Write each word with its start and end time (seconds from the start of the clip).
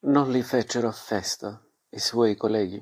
Non 0.00 0.30
gli 0.30 0.42
fecero 0.42 0.92
festa 0.92 1.60
i 1.88 1.98
suoi 1.98 2.36
colleghi. 2.36 2.80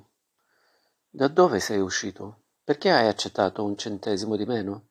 Da 1.09 1.29
dove 1.29 1.61
sei 1.61 1.81
uscito? 1.81 2.43
Perché 2.63 2.91
hai 2.91 3.09
accettato 3.09 3.65
un 3.65 3.75
centesimo 3.79 4.37
di 4.37 4.45
meno? 4.45 4.89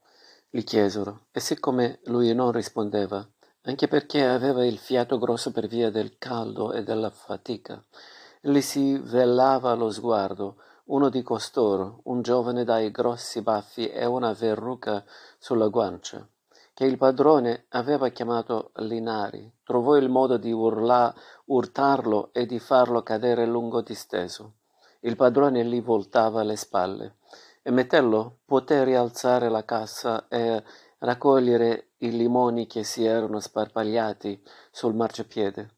Gli 0.49 0.63
chiesero, 0.63 1.27
e 1.31 1.39
siccome 1.39 1.99
lui 2.05 2.33
non 2.33 2.51
rispondeva, 2.51 3.23
anche 3.61 3.87
perché 3.87 4.25
aveva 4.25 4.65
il 4.65 4.79
fiato 4.79 5.19
grosso 5.19 5.51
per 5.51 5.67
via 5.67 5.91
del 5.91 6.17
caldo 6.17 6.73
e 6.73 6.81
della 6.81 7.11
fatica, 7.11 7.85
gli 8.41 8.61
si 8.61 8.97
velava 8.97 9.75
lo 9.75 9.91
sguardo, 9.91 10.57
uno 10.85 11.09
di 11.09 11.21
costoro, 11.21 11.99
un 12.05 12.23
giovane 12.23 12.63
dai 12.63 12.89
grossi 12.89 13.43
baffi 13.43 13.87
e 13.87 14.03
una 14.05 14.33
verruca 14.33 15.05
sulla 15.37 15.67
guancia 15.67 16.27
che 16.75 16.83
il 16.83 16.97
padrone 16.97 17.67
aveva 17.69 18.09
chiamato 18.09 18.71
Linari, 18.75 19.49
trovò 19.65 19.97
il 19.97 20.07
modo 20.07 20.37
di 20.37 20.53
urla, 20.53 21.13
urtarlo 21.45 22.29
e 22.31 22.45
di 22.45 22.59
farlo 22.59 23.03
cadere 23.03 23.45
lungo 23.45 23.81
disteso. 23.81 24.53
Il 25.01 25.17
padrone 25.17 25.65
gli 25.65 25.81
voltava 25.81 26.43
le 26.43 26.55
spalle 26.55 27.17
e 27.61 27.71
Metello 27.71 28.37
poté 28.45 28.83
rialzare 28.83 29.49
la 29.49 29.65
cassa 29.65 30.27
e 30.27 30.63
raccogliere 30.99 31.89
i 31.97 32.11
limoni 32.11 32.67
che 32.67 32.83
si 32.83 33.03
erano 33.03 33.39
sparpagliati 33.39 34.41
sul 34.71 34.93
marciapiede. 34.93 35.69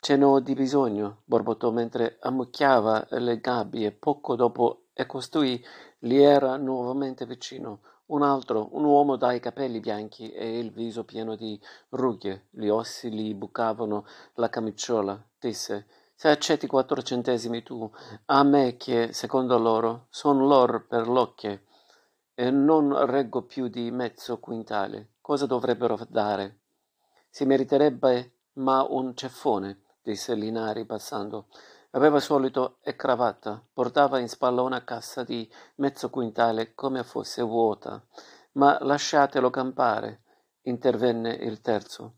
Ce 0.00 0.16
n'ho 0.16 0.40
di 0.40 0.54
bisogno, 0.54 1.22
borbottò 1.24 1.70
mentre 1.70 2.18
ammucchiava 2.20 3.06
le 3.10 3.38
gabbie. 3.38 3.92
Poco 3.92 4.34
dopo 4.34 4.84
e 4.94 5.06
costui 5.06 5.62
gli 5.98 6.16
era 6.16 6.56
nuovamente 6.56 7.26
vicino. 7.26 7.80
Un 8.14 8.22
altro, 8.22 8.68
un 8.76 8.84
uomo 8.84 9.16
dai 9.16 9.40
capelli 9.40 9.80
bianchi 9.80 10.30
e 10.30 10.60
il 10.60 10.70
viso 10.70 11.02
pieno 11.02 11.34
di 11.34 11.60
rughe, 11.88 12.46
gli 12.50 12.68
ossi 12.68 13.12
gli 13.12 13.34
bucavano 13.34 14.06
la 14.34 14.48
camicciola, 14.48 15.20
disse 15.36 15.88
se 16.14 16.28
accetti 16.28 16.68
quattro 16.68 17.02
centesimi 17.02 17.64
tu, 17.64 17.90
a 18.26 18.44
me 18.44 18.76
che, 18.76 19.12
secondo 19.12 19.58
loro, 19.58 20.06
son 20.10 20.46
lor 20.46 20.86
per 20.86 21.08
l'occhio 21.08 21.62
e 22.34 22.52
non 22.52 23.04
reggo 23.06 23.42
più 23.42 23.66
di 23.66 23.90
mezzo 23.90 24.38
quintale, 24.38 25.14
cosa 25.20 25.46
dovrebbero 25.46 25.98
dare? 26.08 26.60
Si 27.28 27.44
meriterebbe 27.44 28.34
ma 28.58 28.86
un 28.88 29.16
ceffone, 29.16 29.80
disse 30.00 30.36
Linari 30.36 30.84
passando. 30.84 31.48
Aveva 31.94 32.18
solito 32.18 32.78
e 32.82 32.96
cravatta, 32.96 33.62
portava 33.72 34.18
in 34.18 34.28
spalla 34.28 34.62
una 34.62 34.82
cassa 34.82 35.22
di 35.22 35.48
mezzo 35.76 36.10
quintale 36.10 36.74
come 36.74 37.04
fosse 37.04 37.40
vuota. 37.40 38.02
Ma 38.54 38.78
lasciatelo 38.80 39.48
campare, 39.48 40.22
intervenne 40.62 41.30
il 41.30 41.60
terzo. 41.60 42.14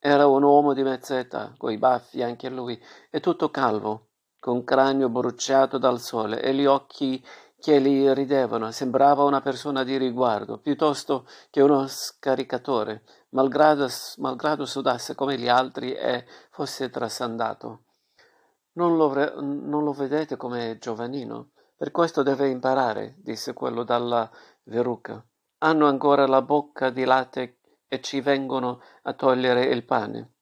Era 0.00 0.26
un 0.26 0.42
uomo 0.42 0.72
di 0.72 0.82
mezza 0.82 1.16
età, 1.20 1.54
coi 1.56 1.78
baffi 1.78 2.20
anche 2.20 2.50
lui, 2.50 2.80
e 3.10 3.20
tutto 3.20 3.52
calvo, 3.52 4.08
con 4.40 4.64
cranio 4.64 5.08
bruciato 5.08 5.78
dal 5.78 6.00
sole 6.00 6.42
e 6.42 6.52
gli 6.52 6.66
occhi 6.66 7.24
che 7.60 7.80
gli 7.80 8.08
ridevano. 8.08 8.72
Sembrava 8.72 9.22
una 9.22 9.40
persona 9.40 9.84
di 9.84 9.98
riguardo, 9.98 10.58
piuttosto 10.58 11.28
che 11.48 11.60
uno 11.60 11.86
scaricatore, 11.86 13.04
malgrado, 13.28 13.86
malgrado 14.16 14.66
sudasse 14.66 15.14
come 15.14 15.38
gli 15.38 15.48
altri 15.48 15.94
e 15.94 16.26
fosse 16.50 16.90
trasandato. 16.90 17.84
Non 18.74 18.96
lo, 18.96 19.12
non 19.40 19.84
lo 19.84 19.92
vedete 19.92 20.36
come 20.36 20.78
giovanino? 20.78 21.50
Per 21.76 21.90
questo 21.90 22.22
deve 22.22 22.48
imparare, 22.48 23.16
disse 23.18 23.52
quello 23.52 23.82
dalla 23.82 24.30
verruca. 24.64 25.22
Hanno 25.58 25.86
ancora 25.86 26.26
la 26.26 26.40
bocca 26.40 26.90
di 26.90 27.04
latte 27.04 27.58
e 27.86 28.00
ci 28.00 28.20
vengono 28.20 28.80
a 29.02 29.12
togliere 29.12 29.64
il 29.64 29.84
pane. 29.84 30.36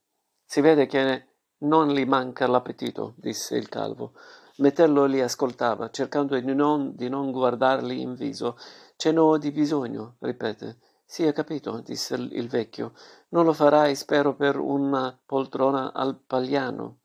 Si 0.45 0.61
vede 0.61 0.87
che 0.87 1.29
non 1.59 1.89
gli 1.89 2.05
manca 2.05 2.47
l'appetito, 2.47 3.15
disse 3.17 3.57
il 3.57 3.69
calvo. 3.69 4.13
Metello 4.59 5.07
li 5.07 5.21
ascoltava, 5.21 5.91
cercando 5.91 6.39
di 6.39 6.55
non, 6.55 6.95
di 6.95 7.09
non 7.09 7.33
guardarli 7.33 8.01
in 8.01 8.15
viso. 8.15 8.57
Ce 8.97 9.11
n'ho 9.11 9.39
di 9.39 9.51
bisogno, 9.51 10.17
ripete. 10.21 10.79
Sì, 11.05 11.27
ho 11.27 11.33
capito, 11.33 11.81
disse 11.81 12.15
il 12.15 12.49
vecchio. 12.49 12.93
Non 13.31 13.45
lo 13.45 13.53
farai, 13.53 13.97
spero, 13.97 14.37
per 14.37 14.59
una 14.59 15.19
poltrona 15.27 15.93
al 15.93 16.21
pagliano. 16.25 17.00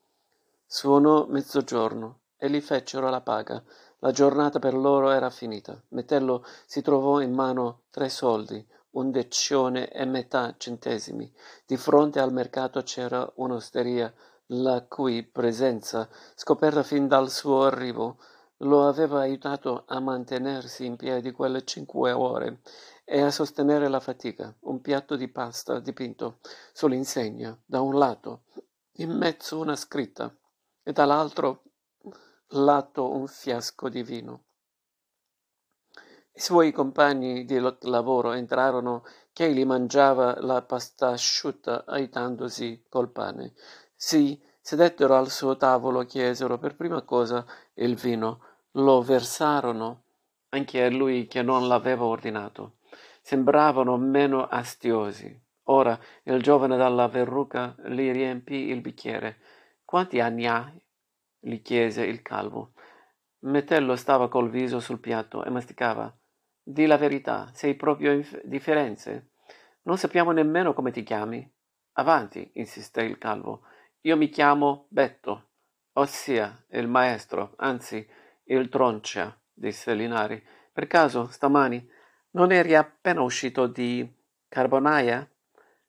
Suonò 0.68 1.28
mezzogiorno 1.28 2.22
e 2.38 2.48
li 2.48 2.60
fecero 2.60 3.10
la 3.10 3.22
paga. 3.22 3.64
La 4.00 4.12
giornata 4.12 4.58
per 4.58 4.74
loro 4.74 5.12
era 5.12 5.30
finita. 5.30 5.80
Metello 5.90 6.44
si 6.66 6.82
trovò 6.82 7.22
in 7.22 7.34
mano 7.34 7.84
tre 7.92 8.10
soldi, 8.10 8.68
un 8.92 9.12
deccione 9.12 9.92
e 9.92 10.06
metà 10.06 10.56
centesimi. 10.58 11.32
Di 11.66 11.78
fronte 11.78 12.20
al 12.20 12.34
mercato 12.34 12.82
c'era 12.82 13.32
un'osteria, 13.36 14.12
la 14.48 14.84
cui 14.84 15.24
presenza, 15.24 16.10
scoperta 16.34 16.82
fin 16.82 17.08
dal 17.08 17.30
suo 17.30 17.64
arrivo, 17.64 18.18
lo 18.60 18.88
aveva 18.88 19.20
aiutato 19.20 19.84
a 19.88 20.00
mantenersi 20.00 20.86
in 20.86 20.96
piedi 20.96 21.32
quelle 21.32 21.64
cinque 21.64 22.12
ore 22.12 22.62
e 23.04 23.22
a 23.22 23.30
sostenere 23.30 23.88
la 23.88 24.00
fatica. 24.00 24.54
Un 24.62 24.82
piatto 24.82 25.16
di 25.16 25.28
pasta 25.28 25.80
dipinto 25.80 26.40
sull'insegna, 26.74 27.56
da 27.66 27.82
un 27.82 27.98
lato, 27.98 28.44
in 28.98 29.12
mezzo 29.12 29.60
una 29.60 29.76
scritta 29.76 30.36
e 30.88 30.92
dall'altro 30.92 31.64
lato 32.50 33.12
un 33.12 33.28
fiasco 33.28 33.90
di 33.90 34.04
vino. 34.04 34.44
I 36.32 36.40
suoi 36.40 36.72
compagni 36.72 37.44
di 37.46 37.60
lavoro 37.82 38.34
entrarono 38.34 39.04
egli 39.34 39.66
mangiava 39.66 40.40
la 40.42 40.62
pasta 40.62 41.10
asciutta 41.10 41.86
aiutandosi 41.86 42.86
col 42.88 43.10
pane. 43.10 43.54
Si 43.96 44.40
sedettero 44.62 45.16
al 45.16 45.30
suo 45.30 45.58
tavolo, 45.58 46.06
chiesero 46.06 46.60
per 46.60 46.76
prima 46.76 47.02
cosa 47.02 47.44
il 47.76 47.96
vino, 47.96 48.42
lo 48.74 49.02
versarono 49.02 50.04
anche 50.50 50.84
a 50.84 50.90
lui 50.90 51.26
che 51.26 51.42
non 51.42 51.68
l'aveva 51.68 52.06
ordinato. 52.06 52.78
Sembravano 53.22 53.98
meno 53.98 54.46
astiosi. 54.46 55.42
Ora 55.70 56.00
il 56.24 56.44
giovane 56.44 56.78
dalla 56.78 57.08
verruca 57.08 57.76
gli 57.88 58.12
riempì 58.12 58.68
il 58.68 58.82
bicchiere 58.82 59.40
quanti 59.86 60.20
anni 60.20 60.48
hai? 60.48 60.84
gli 61.40 61.62
chiese 61.62 62.04
il 62.04 62.24
calvo. 62.24 62.74
Metello 63.42 63.96
stava 63.96 64.28
col 64.28 64.50
viso 64.50 64.80
sul 64.80 65.00
piatto 65.00 65.46
e 65.46 65.52
masticava. 65.52 66.12
Di 66.62 66.88
la 66.88 66.98
verità, 66.98 67.52
sei 67.54 67.76
proprio 67.76 68.12
inf- 68.12 68.42
di 68.44 68.60
Firenze? 68.60 69.30
Non 69.84 70.00
sappiamo 70.00 70.32
nemmeno 70.32 70.74
come 70.74 70.90
ti 70.90 71.04
chiami. 71.04 71.48
Avanti, 71.94 72.50
insisté 72.56 73.04
il 73.04 73.20
calvo. 73.20 73.62
Io 74.02 74.18
mi 74.18 74.30
chiamo 74.30 74.88
Betto, 74.90 75.50
ossia 75.94 76.66
il 76.72 76.88
maestro, 76.88 77.54
anzi 77.58 78.06
il 78.46 78.68
troncia, 78.70 79.40
disse 79.54 79.94
Linari. 79.94 80.44
Per 80.74 80.88
caso, 80.88 81.28
stamani, 81.30 81.88
non 82.32 82.52
eri 82.52 82.76
appena 82.76 83.22
uscito 83.22 83.68
di 83.68 84.12
Carbonaia? 84.48 85.30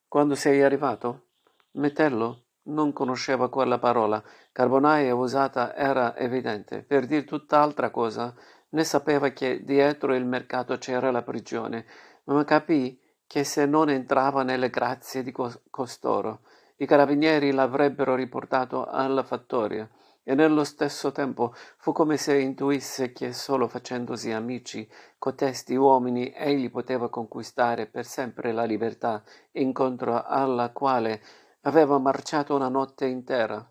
Quando 0.06 0.34
sei 0.34 0.62
arrivato? 0.62 1.28
Metello 1.72 2.45
non 2.66 2.92
conosceva 2.92 3.48
quella 3.48 3.78
parola. 3.78 4.22
Carbonaia 4.52 5.14
usata 5.14 5.74
era 5.74 6.16
evidente. 6.16 6.82
Per 6.82 7.06
dir 7.06 7.24
tutt'altra 7.24 7.90
cosa, 7.90 8.34
ne 8.70 8.84
sapeva 8.84 9.28
che 9.30 9.62
dietro 9.64 10.14
il 10.14 10.24
mercato 10.24 10.76
c'era 10.78 11.10
la 11.10 11.22
prigione, 11.22 11.86
ma 12.24 12.44
capì 12.44 13.00
che 13.26 13.44
se 13.44 13.66
non 13.66 13.90
entrava 13.90 14.42
nelle 14.42 14.70
grazie 14.70 15.22
di 15.22 15.32
costoro, 15.70 16.40
i 16.76 16.86
carabinieri 16.86 17.52
l'avrebbero 17.52 18.14
riportato 18.14 18.84
alla 18.84 19.22
fattoria 19.22 19.88
e 20.22 20.34
nello 20.34 20.64
stesso 20.64 21.12
tempo 21.12 21.54
fu 21.78 21.92
come 21.92 22.16
se 22.16 22.36
intuisse 22.36 23.12
che 23.12 23.32
solo 23.32 23.68
facendosi 23.68 24.32
amici 24.32 24.88
cotesti 25.18 25.76
uomini 25.76 26.32
egli 26.34 26.68
poteva 26.68 27.08
conquistare 27.08 27.86
per 27.86 28.04
sempre 28.04 28.50
la 28.50 28.64
libertà 28.64 29.22
incontro 29.52 30.22
alla 30.24 30.70
quale 30.70 31.22
Aveva 31.66 31.98
marciato 31.98 32.54
una 32.54 32.68
notte 32.68 33.06
intera. 33.06 33.68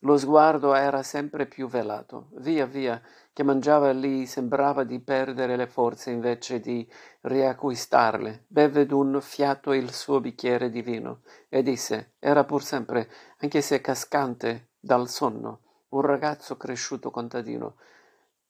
Lo 0.00 0.16
sguardo 0.16 0.74
era 0.74 1.04
sempre 1.04 1.46
più 1.46 1.68
velato. 1.68 2.30
Via 2.38 2.66
via 2.66 3.00
che 3.32 3.44
mangiava 3.44 3.92
lì 3.92 4.26
sembrava 4.26 4.82
di 4.82 4.98
perdere 4.98 5.54
le 5.54 5.68
forze 5.68 6.10
invece 6.10 6.58
di 6.58 6.84
riacquistarle. 7.20 8.46
Beve 8.48 8.86
d'un 8.86 9.20
fiato 9.20 9.72
il 9.72 9.92
suo 9.92 10.20
bicchiere 10.20 10.68
di 10.68 10.82
vino 10.82 11.20
e 11.48 11.62
disse, 11.62 12.14
era 12.18 12.42
pur 12.42 12.64
sempre, 12.64 13.08
anche 13.38 13.60
se 13.60 13.80
cascante 13.80 14.70
dal 14.80 15.08
sonno, 15.08 15.60
un 15.90 16.00
ragazzo 16.00 16.56
cresciuto 16.56 17.12
contadino. 17.12 17.76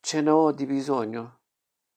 Ce 0.01 0.23
ne 0.23 0.31
ho 0.31 0.51
di 0.51 0.65
bisogno. 0.65 1.41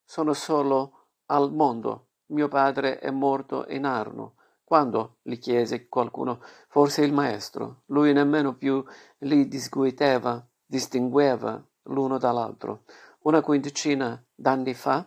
Sono 0.04 0.34
solo 0.34 1.08
al 1.28 1.54
mondo. 1.54 2.10
Mio 2.32 2.50
padre 2.50 3.00
è 3.00 3.12
morto 3.12 3.66
in 3.70 3.86
Arno. 3.86 4.36
Quando? 4.72 5.18
gli 5.22 5.38
chiese 5.38 5.90
qualcuno, 5.90 6.40
forse 6.70 7.04
il 7.04 7.12
maestro. 7.12 7.82
Lui 7.88 8.14
nemmeno 8.14 8.56
più 8.56 8.82
li 9.18 9.50
disguiteva, 9.50 10.48
distingueva 10.66 11.62
l'uno 11.90 12.18
dall'altro. 12.18 12.84
Una 13.24 13.42
quindicina 13.42 14.26
d'anni 14.34 14.74
fa? 14.74 15.06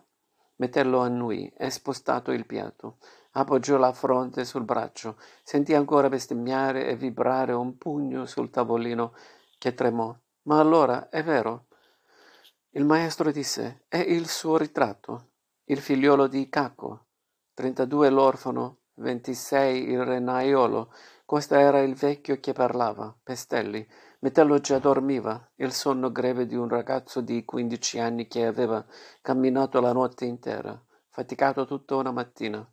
Metello 0.57 0.99
annui 0.99 1.51
e 1.57 1.71
spostato 1.71 2.31
il 2.31 2.45
piatto. 2.45 2.99
Appoggiò 3.31 3.79
la 3.79 3.95
fronte 3.95 4.45
sul 4.45 4.65
braccio. 4.65 5.17
Sentì 5.43 5.73
ancora 5.73 6.11
bestemmiare 6.11 6.87
e 6.87 6.97
vibrare 6.97 7.55
un 7.55 7.79
pugno 7.79 8.27
sul 8.27 8.51
tavolino 8.51 9.15
che 9.57 9.73
tremò. 9.73 10.15
Ma 10.43 10.61
allora, 10.61 11.09
è 11.09 11.25
vero. 11.25 11.69
Il 12.73 12.85
maestro 12.85 13.33
disse, 13.33 13.87
è 13.89 13.97
il 13.97 14.29
suo 14.29 14.59
ritratto, 14.59 15.31
il 15.65 15.81
figliolo 15.81 16.27
di 16.27 16.51
Cacco, 16.51 17.07
32 17.55 18.11
l'orfano, 18.11 18.81
26 18.97 19.91
il 19.91 20.05
renaiolo. 20.05 20.93
Questo 21.25 21.55
era 21.55 21.81
il 21.81 21.95
vecchio 21.95 22.39
che 22.39 22.53
parlava, 22.53 23.15
Pestelli. 23.23 23.87
Metello 24.21 24.59
già 24.59 24.79
dormiva, 24.79 25.51
il 25.57 25.73
sonno 25.73 26.13
greve 26.13 26.47
di 26.47 26.55
un 26.55 26.69
ragazzo 26.69 27.21
di 27.21 27.45
15 27.45 27.99
anni 27.99 28.27
che 28.27 28.47
aveva 28.47 28.85
camminato 29.21 29.81
la 29.81 29.93
notte 29.93 30.25
intera, 30.25 30.81
faticato 31.09 31.67
tutta 31.67 31.97
una 31.97 32.13
mattina. 32.13 32.67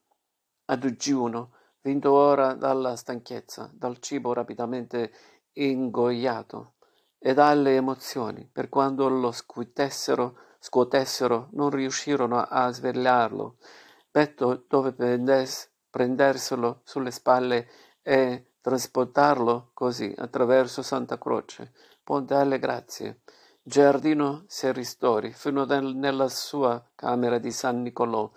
A 0.65 0.75
digiuno, 0.75 1.53
vinto 1.81 2.11
ora 2.11 2.53
dalla 2.53 2.95
stanchezza, 2.95 3.69
dal 3.73 3.99
cibo 3.99 4.33
rapidamente 4.33 5.11
ingoiato 5.53 6.75
e 7.17 7.33
dalle 7.33 7.75
emozioni, 7.75 8.47
per 8.51 8.69
quando 8.69 9.09
lo 9.09 9.31
scuotessero, 9.31 10.37
scuotessero 10.59 11.49
non 11.51 11.69
riuscirono 11.69 12.41
a 12.41 12.71
svegliarlo. 12.71 13.57
Betto 14.09 14.65
dove 14.67 14.93
prendes, 14.93 15.70
prenderselo 15.91 16.81
sulle 16.83 17.11
spalle 17.11 17.69
e 18.01 18.53
trasportarlo 18.61 19.69
così 19.73 20.11
attraverso 20.17 20.81
Santa 20.81 21.19
Croce, 21.19 21.73
Ponte 22.03 22.33
alle 22.33 22.57
Grazie, 22.57 23.21
Giardino 23.61 24.45
Serristori, 24.47 25.33
fino 25.33 25.65
nel, 25.65 25.95
nella 25.95 26.29
sua 26.29 26.83
camera 26.95 27.37
di 27.37 27.51
San 27.51 27.83
Nicolò, 27.83 28.31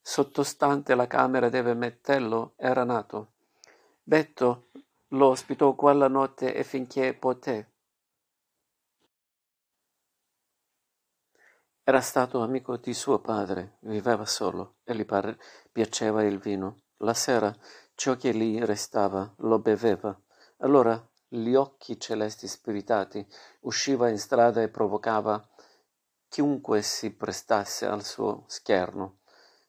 sottostante 0.00 0.94
la 0.94 1.08
camera 1.08 1.48
dove 1.48 1.74
Mettello 1.74 2.52
era 2.56 2.84
nato. 2.84 3.32
Betto 4.02 4.68
lo 5.12 5.28
ospitò 5.28 5.74
quella 5.74 6.08
notte 6.08 6.54
e 6.54 6.62
finché 6.62 7.14
poté. 7.14 7.72
Era 11.82 12.00
stato 12.02 12.40
amico 12.42 12.76
di 12.76 12.92
suo 12.92 13.18
padre, 13.18 13.78
viveva 13.80 14.26
solo 14.26 14.76
e 14.84 14.94
gli 14.94 15.06
piaceva 15.72 16.22
il 16.22 16.38
vino. 16.38 16.82
La 16.98 17.14
sera 17.14 17.54
ciò 17.94 18.16
che 18.16 18.34
gli 18.34 18.60
restava 18.60 19.32
lo 19.38 19.58
beveva. 19.58 20.18
Allora 20.58 21.00
gli 21.28 21.54
occhi 21.54 22.00
celesti 22.00 22.48
spiritati 22.48 23.24
usciva 23.60 24.08
in 24.08 24.18
strada 24.18 24.62
e 24.62 24.68
provocava 24.68 25.46
chiunque 26.28 26.82
si 26.82 27.12
prestasse 27.14 27.86
al 27.86 28.04
suo 28.04 28.44
scherno. 28.46 29.18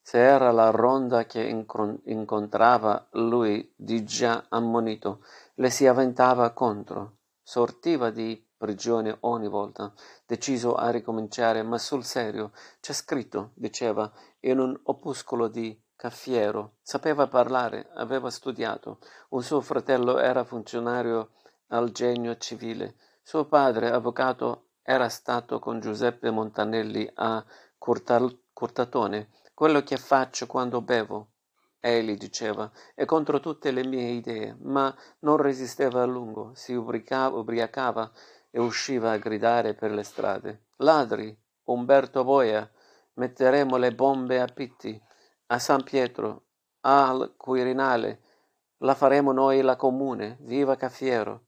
Se 0.02 0.18
era 0.18 0.52
la 0.52 0.72
ronda 0.72 1.26
che 1.26 1.42
incontrava 1.42 3.08
lui 3.12 3.72
di 3.76 4.04
già 4.04 4.46
ammonito, 4.50 5.24
le 5.56 5.70
si 5.70 5.86
avventava 5.86 6.52
contro. 6.52 7.18
Sortiva 7.44 8.10
di 8.10 8.44
prigione 8.58 9.16
ogni 9.22 9.48
volta, 9.48 9.94
deciso 10.26 10.74
a 10.74 10.90
ricominciare, 10.90 11.62
ma 11.62 11.78
sul 11.78 12.04
serio, 12.04 12.52
c'è 12.80 12.94
scritto, 12.94 13.52
diceva, 13.54 14.12
in 14.42 14.60
un 14.60 14.80
opuscolo 14.84 15.48
di 15.48 15.80
Caffiero. 16.00 16.76
Sapeva 16.82 17.28
parlare, 17.28 17.90
aveva 17.96 18.30
studiato. 18.30 19.00
Un 19.32 19.44
suo 19.44 19.60
fratello 19.60 20.18
era 20.18 20.46
funzionario 20.46 21.32
al 21.72 21.92
genio 21.92 22.38
civile. 22.38 22.96
Suo 23.22 23.44
padre, 23.48 23.92
avvocato, 23.92 24.68
era 24.82 25.10
stato 25.10 25.60
con 25.60 25.82
Giuseppe 25.82 26.32
Montanelli 26.32 27.12
a 27.16 27.44
Curtal- 27.78 28.44
Curtatone 28.54 29.28
quello 29.54 29.84
che 29.84 29.98
faccio 29.98 30.48
quando 30.48 30.80
bevo, 30.80 31.32
egli 31.82 32.16
diceva, 32.16 32.72
è 32.96 33.04
contro 33.04 33.42
tutte 33.42 33.72
le 33.72 33.86
mie 33.86 34.12
idee, 34.12 34.56
ma 34.62 34.96
non 35.20 35.36
resisteva 35.36 36.02
a 36.02 36.06
lungo, 36.06 36.54
si 36.56 36.74
ubriacava, 36.74 37.38
ubriacava 37.38 38.10
e 38.52 38.62
usciva 38.62 39.12
a 39.12 39.18
gridare 39.18 39.74
per 39.74 39.92
le 39.92 40.04
strade. 40.04 40.68
Ladri, 40.78 41.38
Umberto 41.66 42.24
Boia, 42.24 42.72
metteremo 43.16 43.76
le 43.76 43.94
bombe 43.94 44.40
a 44.40 44.46
Pitti, 44.46 44.98
a 45.52 45.58
San 45.58 45.82
Pietro, 45.84 46.44
al 46.82 47.34
Quirinale, 47.36 48.22
la 48.80 48.94
faremo 48.94 49.32
noi 49.32 49.62
la 49.62 49.76
comune, 49.76 50.38
viva 50.42 50.76
Caffiero. 50.76 51.46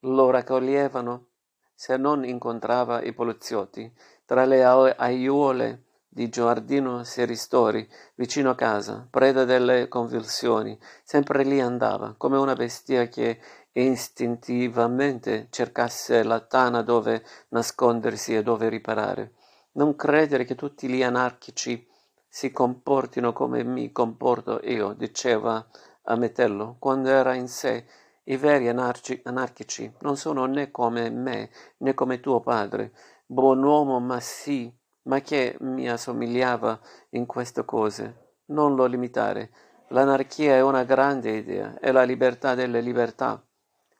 Lo 0.00 0.30
raccoglievano 0.30 1.28
se 1.74 1.98
non 1.98 2.24
incontrava 2.24 3.02
i 3.02 3.12
poliziotti 3.12 3.92
tra 4.24 4.46
le 4.46 4.64
aiuole 4.64 5.84
di 6.08 6.30
Giardino 6.30 7.04
Seristori, 7.04 7.86
vicino 8.14 8.48
a 8.48 8.54
casa, 8.54 9.06
preda 9.10 9.44
delle 9.44 9.88
convulsioni, 9.88 10.78
sempre 11.02 11.44
lì 11.44 11.60
andava, 11.60 12.14
come 12.16 12.38
una 12.38 12.54
bestia 12.54 13.08
che 13.08 13.40
istintivamente 13.72 15.48
cercasse 15.50 16.22
la 16.22 16.40
tana 16.40 16.80
dove 16.80 17.22
nascondersi 17.48 18.34
e 18.34 18.42
dove 18.42 18.70
riparare. 18.70 19.34
Non 19.72 19.96
credere 19.96 20.44
che 20.44 20.54
tutti 20.54 20.88
gli 20.88 21.02
anarchici 21.02 21.92
si 22.36 22.50
comportino 22.50 23.32
come 23.32 23.62
mi 23.62 23.92
comporto 23.92 24.58
io, 24.64 24.92
diceva 24.94 25.64
a 26.02 26.16
Metello, 26.16 26.74
quando 26.80 27.08
era 27.08 27.34
in 27.34 27.46
sé. 27.46 27.86
I 28.24 28.36
veri 28.36 28.66
anarchi- 28.66 29.20
anarchici 29.22 29.94
non 30.00 30.16
sono 30.16 30.44
né 30.46 30.72
come 30.72 31.10
me 31.10 31.50
né 31.76 31.94
come 31.94 32.18
tuo 32.18 32.40
padre, 32.40 32.90
buon 33.24 33.62
uomo 33.62 34.00
ma 34.00 34.18
sì 34.18 34.68
ma 35.02 35.20
che 35.20 35.56
mi 35.60 35.88
assomigliava 35.88 36.80
in 37.10 37.24
queste 37.24 37.64
cose. 37.64 38.32
Non 38.46 38.74
lo 38.74 38.86
limitare. 38.86 39.52
L'anarchia 39.90 40.54
è 40.56 40.60
una 40.60 40.82
grande 40.82 41.36
idea, 41.36 41.78
è 41.78 41.92
la 41.92 42.02
libertà 42.02 42.56
delle 42.56 42.80
libertà, 42.80 43.40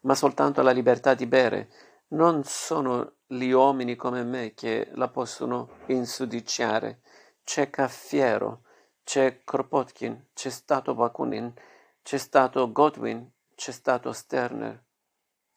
ma 0.01 0.15
soltanto 0.17 0.61
la 0.61 0.73
libertà 0.73 1.15
di 1.15 1.27
bere. 1.27 1.69
Non 2.09 2.43
sono 2.43 3.19
gli 3.29 3.51
uomini 3.51 3.95
come 3.95 4.25
me 4.25 4.55
che 4.55 4.89
la 4.95 5.07
possono 5.07 5.69
insudiciare. 5.87 6.99
C'è 7.45 7.71
Caffiero, 7.71 8.63
c'è 9.05 9.43
Kropotkin, 9.45 10.29
c'è 10.33 10.51
stato 10.51 10.95
Bakunin, 10.95 11.53
c'è 12.03 12.19
stato 12.19 12.73
Godwin, 12.73 13.31
c'è 13.55 13.71
stato 13.71 14.13
Sterner. 14.13 14.83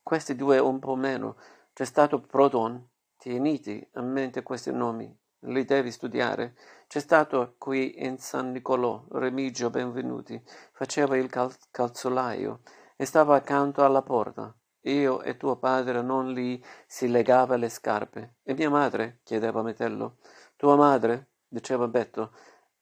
Questi 0.03 0.35
due 0.35 0.59
un 0.59 0.79
po' 0.79 0.95
meno. 0.95 1.37
C'è 1.73 1.85
stato 1.85 2.21
Proton. 2.21 2.87
Tieniti 3.17 3.85
a 3.93 4.01
mente 4.01 4.43
questi 4.43 4.71
nomi 4.71 5.11
li 5.41 5.65
devi 5.65 5.91
studiare. 5.91 6.55
C'è 6.87 6.99
stato 6.99 7.55
qui 7.57 8.03
in 8.05 8.17
San 8.17 8.51
Nicolò, 8.51 9.05
Remigio 9.11 9.69
Benvenuti, 9.69 10.41
faceva 10.71 11.17
il 11.17 11.29
cal- 11.29 11.55
calzolaio 11.69 12.61
e 12.95 13.05
stava 13.05 13.35
accanto 13.35 13.83
alla 13.83 14.01
porta. 14.01 14.53
Io 14.81 15.21
e 15.21 15.35
tuo 15.35 15.57
padre 15.57 16.01
non 16.01 16.31
gli 16.31 16.61
si 16.85 17.09
legava 17.09 17.57
le 17.57 17.69
scarpe. 17.69 18.35
E 18.43 18.53
mia 18.53 18.69
madre? 18.69 19.19
chiedeva 19.23 19.61
Metello. 19.61 20.17
Tua 20.55 20.75
madre? 20.75 21.27
Diceva 21.47 21.87
Betto. 21.87 22.31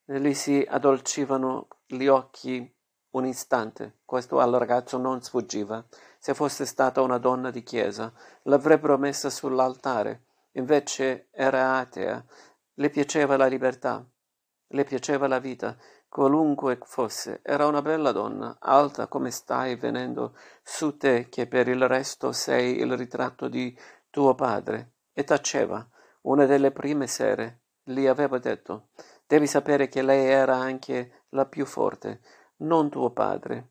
Gli 0.05 0.33
si 0.33 0.65
addolcivano 0.67 1.67
gli 1.85 2.07
occhi 2.07 2.73
un 3.11 3.25
istante. 3.25 3.99
Questo 4.05 4.39
al 4.39 4.53
ragazzo 4.53 4.97
non 4.97 5.21
sfuggiva. 5.21 5.83
Se 6.19 6.33
fosse 6.33 6.65
stata 6.65 7.01
una 7.01 7.17
donna 7.17 7.49
di 7.49 7.63
chiesa, 7.63 8.13
l'avrebbero 8.43 8.97
messa 8.97 9.29
sull'altare. 9.29 10.25
Invece 10.53 11.29
era 11.31 11.77
atea 11.77 12.25
le 12.77 12.89
piaceva 12.89 13.37
la 13.37 13.45
libertà, 13.45 14.05
le 14.67 14.83
piaceva 14.83 15.27
la 15.27 15.39
vita, 15.39 15.77
qualunque 16.09 16.77
fosse. 16.83 17.39
Era 17.41 17.67
una 17.67 17.81
bella 17.81 18.11
donna, 18.11 18.57
alta 18.59 19.07
come 19.07 19.31
stai 19.31 19.75
venendo 19.75 20.37
su 20.61 20.97
te, 20.97 21.29
che 21.29 21.47
per 21.47 21.67
il 21.69 21.87
resto 21.87 22.31
sei 22.31 22.79
il 22.79 22.97
ritratto 22.97 23.47
di 23.47 23.77
tuo 24.09 24.35
padre. 24.35 24.93
E 25.13 25.23
taceva. 25.23 25.87
Una 26.23 26.45
delle 26.45 26.71
prime 26.71 27.07
sere 27.07 27.64
gli 27.85 28.05
aveva 28.05 28.37
detto: 28.37 28.89
Devi 29.25 29.47
sapere 29.47 29.87
che 29.87 30.01
lei 30.01 30.25
era 30.25 30.55
anche 30.55 31.23
la 31.29 31.45
più 31.45 31.65
forte, 31.65 32.19
non 32.57 32.89
tuo 32.89 33.11
padre. 33.11 33.69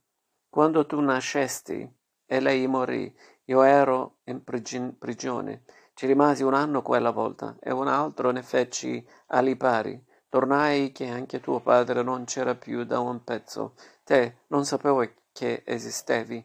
Quando 0.48 0.86
tu 0.86 1.00
nascesti 1.00 1.86
e 2.24 2.40
lei 2.40 2.66
morì, 2.66 3.14
io 3.44 3.62
ero 3.62 4.20
in 4.24 4.42
prigione 4.42 5.64
ci 5.94 6.06
rimasi 6.06 6.42
un 6.42 6.54
anno 6.54 6.82
quella 6.82 7.10
volta 7.10 7.56
e 7.60 7.72
un 7.72 7.86
altro 7.86 8.32
ne 8.32 8.42
feci 8.42 9.06
ali 9.28 9.54
pari. 9.56 10.04
Tornai 10.28 10.90
che 10.90 11.08
anche 11.08 11.38
tuo 11.38 11.60
padre 11.60 12.02
non 12.02 12.24
c'era 12.24 12.56
più 12.56 12.84
da 12.84 12.98
un 12.98 13.22
pezzo. 13.22 13.74
Te 14.02 14.38
non 14.48 14.64
sapevo 14.64 15.08
che 15.32 15.62
esistevi. 15.64 16.44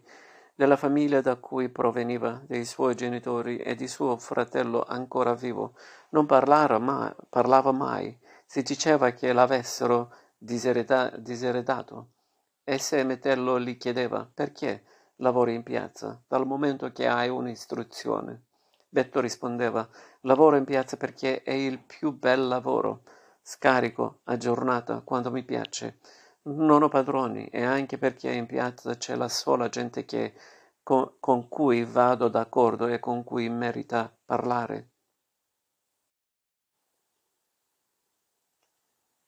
Della 0.53 0.75
famiglia 0.75 1.21
da 1.21 1.37
cui 1.37 1.69
proveniva, 1.69 2.39
dei 2.45 2.63
suoi 2.63 2.93
genitori 2.93 3.57
e 3.57 3.73
di 3.73 3.87
suo 3.87 4.17
fratello 4.17 4.83
ancora 4.87 5.33
vivo, 5.33 5.73
non 6.09 6.25
mai, 6.25 7.13
parlava 7.29 7.71
mai. 7.71 8.17
Si 8.45 8.61
diceva 8.61 9.11
che 9.11 9.31
l'avessero 9.33 10.11
disereda- 10.37 11.11
diseredato. 11.17 12.09
E 12.63 12.77
se 12.77 13.03
Metello 13.03 13.59
gli 13.59 13.77
chiedeva 13.77 14.29
perché 14.31 14.83
lavori 15.17 15.53
in 15.53 15.63
piazza, 15.63 16.21
dal 16.27 16.45
momento 16.45 16.91
che 16.91 17.07
hai 17.07 17.29
un'istruzione. 17.29 18.43
Betto 18.87 19.19
rispondeva: 19.19 19.87
Lavoro 20.21 20.55
in 20.55 20.65
piazza 20.65 20.97
perché 20.97 21.43
è 21.43 21.51
il 21.51 21.79
più 21.79 22.17
bel 22.17 22.47
lavoro. 22.47 23.03
Scarico 23.41 24.21
a 24.25 24.37
giornata 24.37 25.01
quando 25.01 25.31
mi 25.31 25.43
piace. 25.43 25.99
Non 26.43 26.81
ho 26.81 26.87
padroni 26.87 27.47
e 27.47 27.63
anche 27.63 27.97
perché 27.97 28.31
in 28.31 28.45
piazza 28.45 28.95
c'è 28.95 29.15
la 29.15 29.29
sola 29.29 29.69
gente 29.69 30.05
che 30.05 30.33
con, 30.81 31.17
con 31.19 31.47
cui 31.49 31.83
vado 31.83 32.29
d'accordo 32.29 32.87
e 32.87 32.99
con 32.99 33.23
cui 33.23 33.47
merita 33.49 34.11
parlare. 34.25 34.89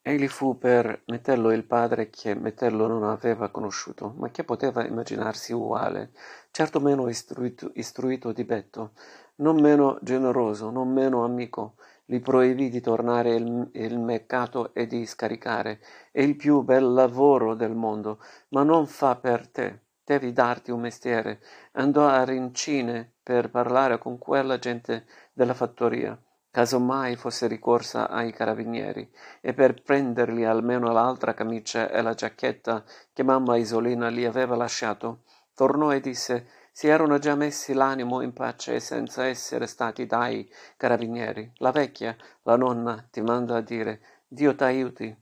Egli 0.03 0.27
fu 0.27 0.57
per 0.57 1.03
Metello 1.05 1.51
il 1.51 1.63
padre 1.63 2.09
che 2.09 2.33
Metello 2.33 2.87
non 2.87 3.03
aveva 3.03 3.49
conosciuto, 3.49 4.15
ma 4.17 4.31
che 4.31 4.43
poteva 4.43 4.83
immaginarsi 4.83 5.53
uguale, 5.53 6.11
certo 6.49 6.79
meno 6.79 7.07
istruito, 7.07 7.69
istruito 7.75 8.31
di 8.31 8.43
Betto, 8.43 8.93
non 9.35 9.61
meno 9.61 9.99
generoso, 10.01 10.71
non 10.71 10.91
meno 10.91 11.23
amico. 11.23 11.75
Gli 12.03 12.19
proibì 12.19 12.69
di 12.69 12.81
tornare 12.81 13.35
il, 13.35 13.69
il 13.73 13.99
mercato 13.99 14.73
e 14.73 14.87
di 14.87 15.05
scaricare. 15.05 15.79
È 16.11 16.19
il 16.19 16.35
più 16.35 16.61
bel 16.61 16.93
lavoro 16.93 17.53
del 17.53 17.75
mondo, 17.75 18.17
ma 18.49 18.63
non 18.63 18.87
fa 18.87 19.17
per 19.17 19.47
te. 19.49 19.81
Devi 20.03 20.33
darti 20.33 20.71
un 20.71 20.79
mestiere. 20.79 21.41
Andò 21.73 22.07
a 22.07 22.23
Rincine 22.23 23.17
per 23.21 23.51
parlare 23.51 23.99
con 23.99 24.17
quella 24.17 24.57
gente 24.57 25.05
della 25.31 25.53
fattoria 25.53 26.19
caso 26.51 26.79
mai 26.79 27.15
fosse 27.15 27.47
ricorsa 27.47 28.09
ai 28.09 28.33
carabinieri, 28.33 29.09
e 29.39 29.53
per 29.53 29.81
prendergli 29.81 30.43
almeno 30.43 30.91
l'altra 30.91 31.33
camicia 31.33 31.89
e 31.89 32.01
la 32.01 32.13
giacchetta 32.13 32.83
che 33.13 33.23
mamma 33.23 33.55
Isolina 33.55 34.09
gli 34.09 34.25
aveva 34.25 34.57
lasciato, 34.57 35.23
tornò 35.55 35.93
e 35.93 36.01
disse 36.01 36.47
si 36.73 36.87
erano 36.87 37.19
già 37.19 37.35
messi 37.35 37.73
l'animo 37.73 38.21
in 38.21 38.33
pace 38.33 38.79
senza 38.79 39.25
essere 39.25 39.67
stati 39.67 40.05
dai 40.05 40.49
carabinieri. 40.77 41.51
La 41.57 41.71
vecchia, 41.71 42.15
la 42.43 42.55
nonna, 42.55 43.05
ti 43.11 43.21
manda 43.21 43.57
a 43.57 43.61
dire 43.61 44.01
Dio 44.27 44.55
t'aiuti. 44.55 45.13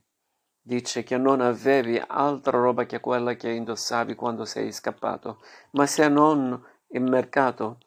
Dice 0.62 1.02
che 1.02 1.16
non 1.16 1.40
avevi 1.40 2.00
altra 2.06 2.58
roba 2.58 2.86
che 2.86 3.00
quella 3.00 3.34
che 3.34 3.50
indossavi 3.50 4.14
quando 4.14 4.44
sei 4.44 4.70
scappato, 4.70 5.42
ma 5.72 5.86
se 5.86 6.06
non 6.08 6.64
in 6.92 7.08
mercato, 7.08 7.78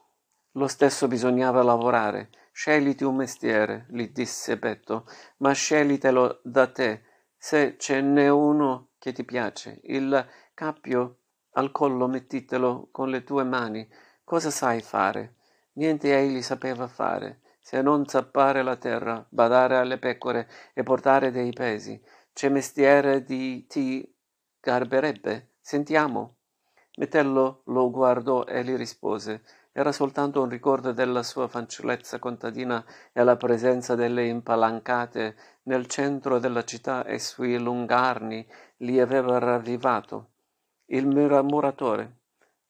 lo 0.51 0.67
stesso 0.67 1.07
bisognava 1.07 1.63
lavorare 1.63 2.29
Scegliti 2.55 3.03
un 3.03 3.15
mestiere, 3.15 3.87
gli 3.89 4.09
disse 4.09 4.59
Petto, 4.59 5.07
ma 5.37 5.53
sceglitelo 5.53 6.41
da 6.43 6.67
te, 6.67 7.01
se 7.35 7.77
ce 7.79 7.99
n'è 7.99 8.29
uno 8.29 8.89
che 8.99 9.11
ti 9.11 9.23
piace. 9.23 9.79
Il 9.85 10.25
cappio 10.53 11.17
al 11.53 11.71
collo 11.71 12.07
mettitelo 12.07 12.89
con 12.91 13.09
le 13.09 13.23
tue 13.23 13.43
mani. 13.43 13.89
Cosa 14.23 14.51
sai 14.51 14.81
fare? 14.81 15.37
Niente 15.73 16.15
egli 16.15 16.43
sapeva 16.43 16.87
fare, 16.87 17.41
se 17.59 17.81
non 17.81 18.05
zappare 18.05 18.61
la 18.61 18.75
terra, 18.75 19.25
badare 19.29 19.77
alle 19.77 19.97
pecore 19.97 20.47
e 20.75 20.83
portare 20.83 21.31
dei 21.31 21.51
pesi. 21.51 21.99
C'è 22.33 22.49
mestiere 22.49 23.23
di 23.23 23.65
ti 23.65 24.15
garberebbe? 24.59 25.55
Sentiamo. 25.59 26.35
Metello 26.97 27.63
lo 27.65 27.89
guardò 27.89 28.43
e 28.43 28.63
gli 28.63 28.75
rispose 28.75 29.41
era 29.75 29.91
soltanto 29.91 30.41
un 30.41 30.49
ricordo 30.49 30.91
della 30.91 31.23
sua 31.23 31.47
fanciullezza 31.47 32.19
contadina 32.19 32.85
e 33.11 33.23
la 33.23 33.35
presenza 33.35 33.95
delle 33.95 34.27
impalancate 34.27 35.35
nel 35.63 35.87
centro 35.87 36.37
della 36.37 36.63
città 36.63 37.03
e 37.05 37.17
sui 37.17 37.57
lungarni 37.57 38.47
li 38.77 38.99
aveva 38.99 39.39
ravvivato. 39.39 40.29
Il 40.85 41.07
muratore. 41.07 42.19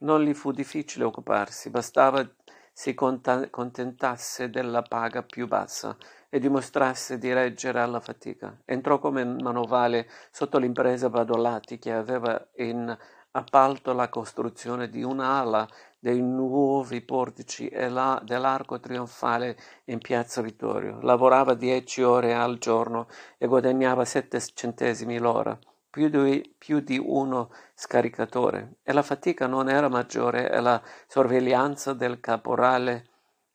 Non 0.03 0.21
gli 0.21 0.33
fu 0.33 0.51
difficile 0.51 1.03
occuparsi, 1.03 1.69
bastava 1.69 2.25
si 2.71 2.93
contentasse 2.95 4.49
della 4.49 4.81
paga 4.81 5.23
più 5.23 5.45
bassa 5.45 5.95
e 6.29 6.39
dimostrasse 6.39 7.17
di 7.17 7.31
reggere 7.31 7.79
alla 7.79 7.99
fatica. 7.99 8.57
Entrò 8.65 8.97
come 8.97 9.25
manovale 9.25 10.09
sotto 10.31 10.57
l'impresa 10.57 11.09
Badolati 11.09 11.77
che 11.77 11.91
aveva 11.91 12.49
in 12.55 12.97
appalto 13.31 13.93
la 13.93 14.09
costruzione 14.09 14.89
di 14.89 15.03
un'ala 15.03 15.67
dei 16.03 16.21
nuovi 16.21 16.99
portici 16.99 17.69
e 17.69 17.87
la, 17.87 18.21
dell'arco 18.25 18.77
trionfale 18.77 19.55
in 19.85 19.99
piazza 19.99 20.41
Vittorio. 20.41 20.99
Lavorava 20.99 21.53
dieci 21.53 22.01
ore 22.01 22.33
al 22.33 22.57
giorno 22.57 23.07
e 23.37 23.47
guadagnava 23.47 24.03
sette 24.03 24.41
centesimi 24.53 25.17
l'ora, 25.17 25.57
più 25.89 26.09
di, 26.09 26.55
più 26.57 26.81
di 26.81 27.01
uno 27.01 27.51
scaricatore. 27.73 28.79
E 28.83 28.91
la 28.91 29.01
fatica 29.01 29.47
non 29.47 29.69
era 29.69 29.87
maggiore 29.87 30.51
e 30.51 30.59
la 30.59 30.81
sorveglianza 31.07 31.93
del 31.93 32.19
caporale 32.19 33.07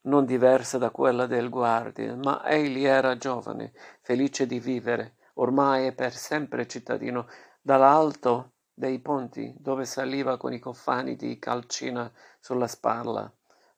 non 0.05 0.25
diversa 0.25 0.78
da 0.78 0.88
quella 0.88 1.26
del 1.26 1.50
guardia, 1.50 2.17
ma 2.17 2.43
egli 2.47 2.87
era 2.87 3.19
giovane, 3.19 3.75
felice 4.00 4.47
di 4.47 4.59
vivere, 4.59 5.17
ormai 5.35 5.88
e 5.88 5.93
per 5.93 6.14
sempre 6.14 6.67
cittadino. 6.67 7.26
Dall'alto 7.61 8.52
dei 8.78 9.00
ponti, 9.00 9.52
dove 9.58 9.85
saliva 9.85 10.37
con 10.37 10.52
i 10.52 10.61
cofani 10.61 11.16
di 11.16 11.38
calcina 11.40 12.11
sulla 12.38 12.68
spalla. 12.68 13.30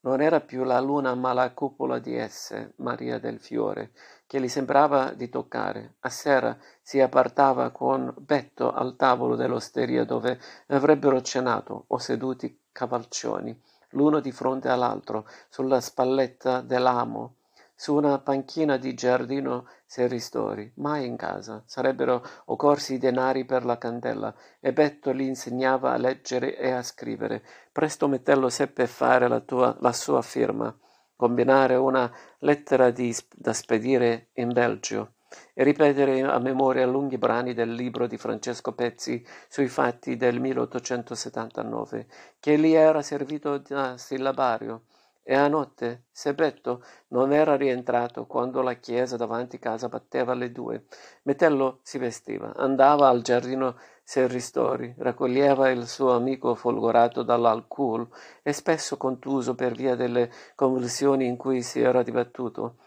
Non 0.03 0.21
era 0.21 0.41
più 0.41 0.63
la 0.63 0.79
luna, 0.79 1.15
ma 1.15 1.33
la 1.33 1.53
cupola 1.53 1.99
di 1.99 2.15
esse, 2.15 2.75
Maria 2.77 3.19
del 3.19 3.41
Fiore, 3.41 3.93
che 4.27 4.41
gli 4.41 4.49
sembrava 4.49 5.13
di 5.13 5.29
toccare. 5.31 5.97
A 6.01 6.11
sera 6.11 6.57
si 6.83 7.01
appartava 7.01 7.71
con 7.71 8.15
Betto 8.19 8.73
al 8.73 8.97
tavolo 8.97 9.37
dell'osteria 9.37 10.05
dove 10.05 10.39
avrebbero 10.69 11.21
cenato 11.23 11.85
o 11.89 11.99
seduti 11.99 12.61
cavalcioni, 12.71 13.59
l'uno 13.91 14.21
di 14.21 14.33
fronte 14.33 14.69
all'altro, 14.69 15.27
sulla 15.49 15.81
spalletta 15.81 16.61
dell'amo, 16.61 17.37
su 17.81 17.95
una 17.95 18.19
panchina 18.19 18.77
di 18.77 18.93
giardino 18.93 19.67
Serristori, 19.87 20.71
mai 20.75 21.07
in 21.07 21.17
casa. 21.17 21.63
Sarebbero 21.65 22.23
occorsi 22.45 22.93
i 22.93 22.99
denari 22.99 23.47
per 23.47 23.65
la 23.65 23.79
candela 23.79 24.35
e 24.61 24.75
Betto 24.75 25.15
gli 25.15 25.23
insegnava 25.23 25.93
a 25.93 25.97
leggere 25.97 26.59
e 26.59 26.73
a 26.73 26.83
scrivere. 26.83 27.43
Presto 27.73 28.07
Metello 28.07 28.51
seppe 28.51 28.87
fare 28.87 29.29
la, 29.29 29.41
tua, 29.41 29.75
la 29.81 29.95
sua 29.95 30.21
firma, 30.21 30.77
combinare 31.17 31.77
una 31.77 32.13
lettera 32.41 32.91
di, 32.91 33.17
da 33.35 33.55
spedire 33.55 34.29
in 34.35 34.53
Belgio 34.53 35.15
e 35.55 35.65
ripetere 35.65 36.21
a 36.21 36.39
memoria 36.39 36.85
lunghi 36.85 37.17
brani 37.17 37.55
del 37.55 37.73
libro 37.73 38.07
di 38.07 38.19
Francesco 38.19 38.75
Pezzi 38.75 39.27
sui 39.49 39.69
fatti 39.69 40.19
del 40.19 40.39
1879, 40.39 42.07
che 42.41 42.59
gli 42.59 42.75
era 42.75 43.01
servito 43.01 43.57
da 43.57 43.97
sillabario 43.97 44.83
e 45.31 45.37
a 45.37 45.47
notte 45.47 46.07
Sebetto 46.11 46.83
non 47.11 47.33
era 47.33 47.55
rientrato 47.55 48.27
quando 48.27 48.63
la 48.63 48.75
chiesa 48.75 49.17
davanti 49.17 49.61
casa 49.61 49.89
batteva 49.89 50.35
le 50.35 50.51
due. 50.51 50.87
Metello 51.23 51.79
si 51.85 51.99
vestiva, 51.99 52.53
andava 52.57 53.07
al 53.07 53.23
giardino 53.23 53.77
Serristori, 54.03 54.93
raccoglieva 54.99 55.71
il 55.71 55.87
suo 55.87 56.15
amico 56.15 56.57
folgorato 56.57 57.23
dall'alcool 57.23 58.09
e 58.43 58.53
spesso 58.53 58.97
contuso 58.97 59.55
per 59.55 59.73
via 59.73 59.95
delle 59.95 60.33
convulsioni 60.57 61.27
in 61.27 61.37
cui 61.37 61.63
si 61.63 61.81
era 61.81 62.03
dibattuto. 62.03 62.79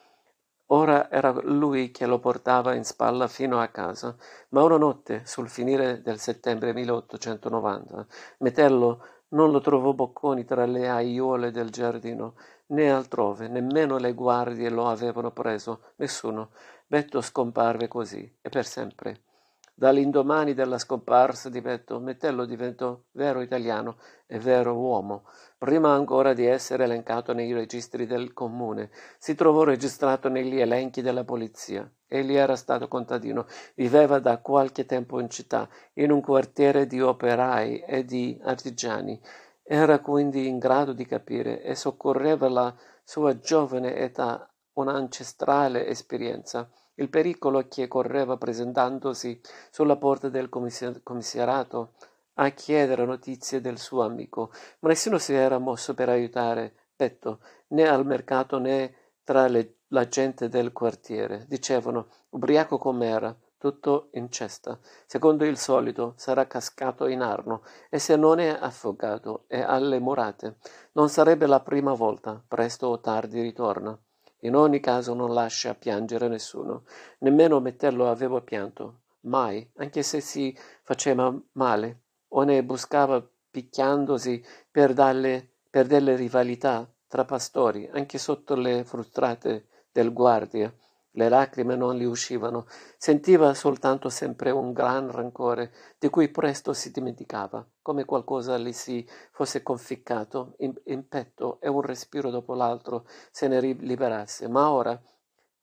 Ora 0.68 1.10
era 1.10 1.32
lui 1.44 1.92
che 1.92 2.06
lo 2.06 2.20
portava 2.20 2.74
in 2.74 2.84
spalla 2.84 3.28
fino 3.30 3.62
a 3.62 3.68
casa, 3.70 4.16
ma 4.50 4.64
una 4.64 4.78
notte, 4.78 5.22
sul 5.26 5.48
finire 5.48 6.02
del 6.02 6.20
settembre 6.20 6.74
1890, 6.74 8.06
Metello 8.40 9.02
non 9.34 9.52
lo 9.52 9.60
trovò 9.60 9.94
bocconi 9.94 10.46
tra 10.46 10.66
le 10.66 10.90
aiuole 10.90 11.52
del 11.52 11.70
giardino, 11.70 12.36
né 12.68 12.92
altrove, 12.92 13.48
nemmeno 13.48 13.98
le 13.98 14.14
guardie 14.14 14.70
lo 14.70 14.88
avevano 14.88 15.32
preso, 15.32 15.94
nessuno. 15.98 16.52
Betto 16.88 17.22
scomparve 17.22 17.88
così, 17.88 18.38
e 18.42 18.50
per 18.50 18.66
sempre. 18.66 19.33
Dall'indomani 19.76 20.54
della 20.54 20.78
scomparsa 20.78 21.50
di 21.50 21.60
Betto, 21.60 22.00
Metello 22.00 22.46
diventò 22.46 23.02
vero 23.14 23.42
italiano 23.42 23.98
e 24.28 24.38
vero 24.38 24.78
uomo. 24.78 25.26
Prima 25.58 25.94
ancora 25.94 26.34
di 26.34 26.46
essere 26.46 26.84
elencato 26.84 27.34
nei 27.34 27.52
registri 27.54 28.06
del 28.06 28.34
comune, 28.34 28.92
si 29.18 29.34
trovò 29.34 29.64
registrato 29.64 30.30
negli 30.30 30.60
elenchi 30.60 31.02
della 31.02 31.24
polizia. 31.24 31.92
Egli 32.08 32.36
era 32.36 32.56
stato 32.56 32.88
contadino, 32.88 33.48
viveva 33.74 34.20
da 34.20 34.38
qualche 34.38 34.86
tempo 34.86 35.20
in 35.20 35.30
città, 35.30 35.68
in 35.94 36.12
un 36.12 36.22
quartiere 36.22 36.86
di 36.86 37.02
operai 37.02 37.80
e 37.80 38.06
di 38.06 38.40
artigiani. 38.44 39.20
Era 39.64 40.00
quindi 40.00 40.48
in 40.48 40.60
grado 40.60 40.94
di 40.94 41.08
capire 41.08 41.64
e 41.64 41.74
soccorreva 41.74 42.48
la 42.48 42.76
sua 43.04 43.40
giovane 43.40 43.96
età 43.96 44.48
un'ancestrale 44.74 45.88
esperienza 45.88 46.70
il 46.96 47.10
pericolo 47.10 47.68
che 47.68 47.88
correva 47.88 48.38
presentandosi 48.38 49.40
sulla 49.72 49.96
porta 49.96 50.30
del 50.30 50.50
commissariato 50.50 51.94
a 52.36 52.50
chiedere 52.50 53.06
notizie 53.06 53.62
del 53.62 53.78
suo 53.78 54.04
amico, 54.04 54.52
ma 54.80 54.90
nessuno 54.90 55.18
si 55.18 55.34
era 55.34 55.58
mosso 55.60 55.94
per 55.94 56.10
aiutare 56.10 56.74
Petto, 56.96 57.40
né 57.70 57.88
al 57.88 58.06
mercato 58.06 58.60
né 58.60 58.96
tra 59.24 59.48
le, 59.48 59.78
la 59.88 60.08
gente 60.08 60.48
del 60.48 60.72
quartiere. 60.72 61.46
Dicevano, 61.48 62.08
ubriaco 62.30 62.78
com'era, 62.78 63.36
tutto 63.58 64.10
in 64.14 64.30
cesta. 64.30 64.78
Secondo 65.06 65.46
il 65.46 65.58
solito 65.58 66.14
sarà 66.18 66.46
cascato 66.48 67.08
in 67.08 67.22
Arno 67.22 67.64
e 67.90 67.98
se 67.98 68.16
non 68.16 68.40
è 68.40 68.50
affogato 68.50 69.46
è 69.48 69.60
alle 69.60 70.00
murate. 70.00 70.58
Non 70.94 71.10
sarebbe 71.10 71.48
la 71.48 71.62
prima 71.62 71.94
volta, 71.94 72.44
presto 72.46 72.88
o 72.88 73.00
tardi 73.00 73.42
ritorna. 73.42 73.98
In 74.44 74.56
ogni 74.56 74.80
caso 74.80 75.14
non 75.14 75.34
lascia 75.34 75.76
piangere 75.76 76.28
nessuno, 76.28 76.84
nemmeno 77.20 77.60
Metello 77.60 78.10
aveva 78.10 78.42
pianto, 78.42 79.02
mai, 79.22 79.70
anche 79.78 80.04
se 80.04 80.22
si 80.22 80.56
faceva 80.84 81.34
male, 81.54 82.02
o 82.30 82.44
ne 82.44 82.64
buscava 82.64 83.26
picchiandosi 83.52 84.44
per 84.72 84.94
darle 84.94 85.50
per 85.74 85.88
delle 85.88 86.16
rivalità 86.16 86.88
tra 87.08 87.26
pastori, 87.26 87.90
anche 87.92 88.20
sotto 88.20 88.54
le 88.54 88.84
frustrate 88.84 89.66
del 89.92 90.14
guardia. 90.14 90.72
Le 91.16 91.30
lacrime 91.30 91.76
non 91.76 91.96
gli 91.96 92.06
uscivano, 92.06 92.66
sentiva 92.98 93.54
soltanto 93.54 94.10
sempre 94.10 94.50
un 94.50 94.74
gran 94.74 95.12
rancore, 95.12 95.72
di 96.00 96.10
cui 96.10 96.30
presto 96.30 96.74
si 96.74 96.90
dimenticava, 96.90 97.64
come 97.84 98.04
qualcosa 98.04 98.58
gli 98.58 98.72
si 98.72 99.08
fosse 99.32 99.62
conficcato 99.62 100.56
in, 100.58 100.74
in 100.86 101.08
petto 101.08 101.60
e 101.62 101.70
un 101.70 101.82
respiro 101.82 102.32
dopo 102.32 102.56
l'altro 102.56 103.06
se 103.30 103.48
ne 103.48 103.62
liberasse. 103.62 104.48
Ma 104.48 104.72
ora 104.72 105.00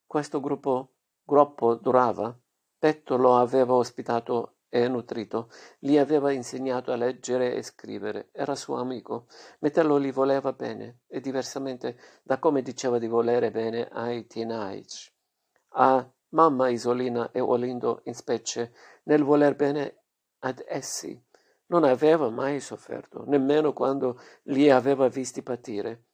questo 0.07 0.41
gruppo, 0.41 0.93
gruppo 1.25 1.75
durava. 1.75 2.33
Petto 2.79 3.17
lo 3.17 3.37
aveva 3.37 3.75
ospitato 3.75 4.59
e 4.69 4.87
nutrito, 4.87 5.51
gli 5.81 5.99
aveva 5.99 6.31
insegnato 6.31 6.93
a 6.93 6.97
leggere 6.97 7.57
e 7.57 7.63
scrivere, 7.63 8.29
era 8.31 8.55
suo 8.55 8.77
amico, 8.77 9.27
Metello 9.59 9.99
gli 9.99 10.13
voleva 10.13 10.53
bene, 10.53 11.01
e 11.09 11.21
diversamente 11.21 11.99
da 12.23 12.39
come 12.39 12.63
diceva 12.63 12.99
di 12.99 13.09
volere 13.09 13.51
bene 13.51 13.89
ai 13.91 14.29
teenage 14.29 15.13
a 15.73 16.09
mamma 16.31 16.69
Isolina 16.69 17.31
e 17.33 17.41
Olindo 17.41 18.03
in 18.05 18.15
specie 18.15 18.73
nel 19.05 19.23
voler 19.23 19.55
bene 19.57 20.03
ad 20.41 20.65
essi. 20.67 21.21
Non 21.67 21.85
aveva 21.85 22.31
mai 22.31 22.61
sofferto, 22.61 23.25
nemmeno 23.27 23.73
quando 23.73 24.21
li 24.45 24.71
aveva 24.71 25.09
visti 25.09 25.43
patire. 25.43 26.05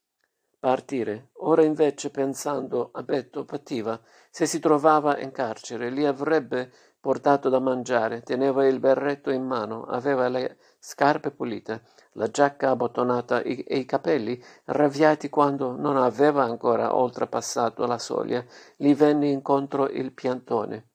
Partire. 0.59 1.31
Ora 1.35 1.63
invece, 1.63 2.11
pensando 2.11 2.91
a 2.93 3.03
Betto, 3.03 3.45
pativa. 3.45 4.01
Se 4.31 4.47
si 4.47 4.59
trovava 4.59 5.19
in 5.19 5.31
carcere, 5.31 5.91
li 5.91 6.05
avrebbe 6.05 6.73
portato 7.07 7.49
da 7.49 7.61
mangiare, 7.61 8.23
teneva 8.23 8.67
il 8.67 8.81
berretto 8.81 9.31
in 9.31 9.45
mano, 9.45 9.85
aveva 9.85 10.27
le 10.27 10.59
scarpe 10.81 11.31
pulite, 11.31 11.85
la 12.15 12.29
giacca 12.29 12.71
abbottonata 12.71 13.43
e 13.43 13.65
i 13.79 13.85
capelli 13.85 14.43
ravviati 14.65 15.29
quando 15.29 15.77
non 15.77 15.97
aveva 15.97 16.43
ancora 16.43 16.97
oltrepassato 16.97 17.87
la 17.87 18.01
soglia, 18.01 18.45
gli 18.75 18.93
venne 18.97 19.29
incontro 19.29 19.89
il 19.89 20.11
piantone. 20.11 20.89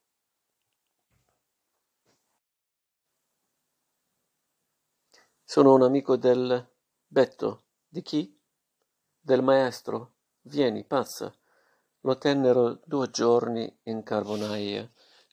Sono 5.46 5.74
un 5.74 5.84
amico 5.84 6.18
del 6.18 6.70
Betto. 7.08 7.64
Di 7.88 8.02
chi? 8.02 8.38
Del 9.18 9.42
maestro. 9.42 10.16
Vieni, 10.42 10.84
passa. 10.84 11.34
Lo 12.02 12.18
tennero 12.18 12.82
due 12.84 13.10
giorni 13.10 13.80
in 13.84 14.04
carbonaia. 14.04 14.92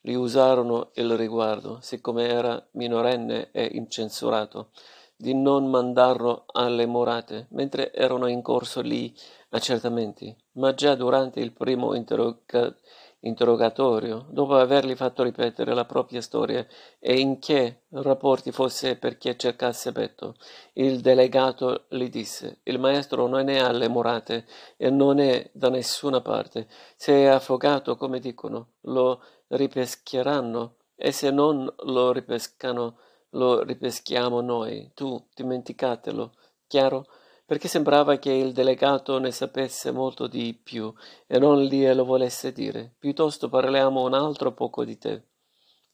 Gli 0.08 0.14
usarono 0.14 0.88
il 0.94 1.18
riguardo, 1.18 1.80
siccome 1.82 2.26
era 2.28 2.66
minorenne 2.72 3.50
e 3.52 3.72
incensurato, 3.74 4.70
di 5.14 5.34
non 5.34 5.68
mandarlo 5.68 6.46
alle 6.52 6.86
murate, 6.86 7.46
mentre 7.50 7.92
erano 7.92 8.26
in 8.26 8.40
corso 8.40 8.80
lì 8.80 9.14
accertamenti, 9.50 10.34
ma 10.52 10.72
già 10.72 10.94
durante 10.94 11.40
il 11.40 11.52
primo 11.52 11.94
interroga- 11.94 12.74
interrogatorio, 13.20 14.26
dopo 14.30 14.54
avergli 14.54 14.94
fatto 14.94 15.22
ripetere 15.22 15.74
la 15.74 15.84
propria 15.84 16.20
storia 16.20 16.66
e 16.98 17.18
in 17.18 17.38
che 17.38 17.82
rapporti 17.90 18.52
fosse 18.52 18.96
perché 18.96 19.36
cercasse 19.36 19.92
Betto, 19.92 20.36
il 20.74 21.00
delegato 21.00 21.86
gli 21.88 22.08
disse: 22.08 22.60
Il 22.64 22.78
maestro 22.78 23.26
non 23.26 23.48
è 23.48 23.58
alle 23.58 23.88
murate 23.88 24.46
e 24.76 24.90
non 24.90 25.18
è 25.18 25.50
da 25.52 25.68
nessuna 25.68 26.20
parte. 26.20 26.68
Se 26.96 27.12
è 27.12 27.26
affogato, 27.26 27.96
come 27.96 28.20
dicono, 28.20 28.74
lo 28.82 29.22
ripescheranno, 29.48 30.76
e 30.94 31.12
se 31.12 31.30
non 31.30 31.72
lo 31.84 32.12
ripescano, 32.12 32.98
lo 33.30 33.62
ripeschiamo 33.62 34.40
noi. 34.40 34.90
Tu, 34.94 35.28
dimenticatelo, 35.34 36.32
chiaro? 36.66 37.06
Perché 37.48 37.66
sembrava 37.66 38.16
che 38.16 38.30
il 38.30 38.52
delegato 38.52 39.18
ne 39.18 39.30
sapesse 39.30 39.90
molto 39.90 40.26
di 40.26 40.52
più 40.52 40.92
e 41.26 41.38
non 41.38 41.62
glielo 41.62 42.04
volesse 42.04 42.52
dire. 42.52 42.92
Piuttosto 42.98 43.48
parliamo 43.48 44.04
un 44.04 44.12
altro 44.12 44.52
poco 44.52 44.84
di 44.84 44.98
te. 44.98 45.22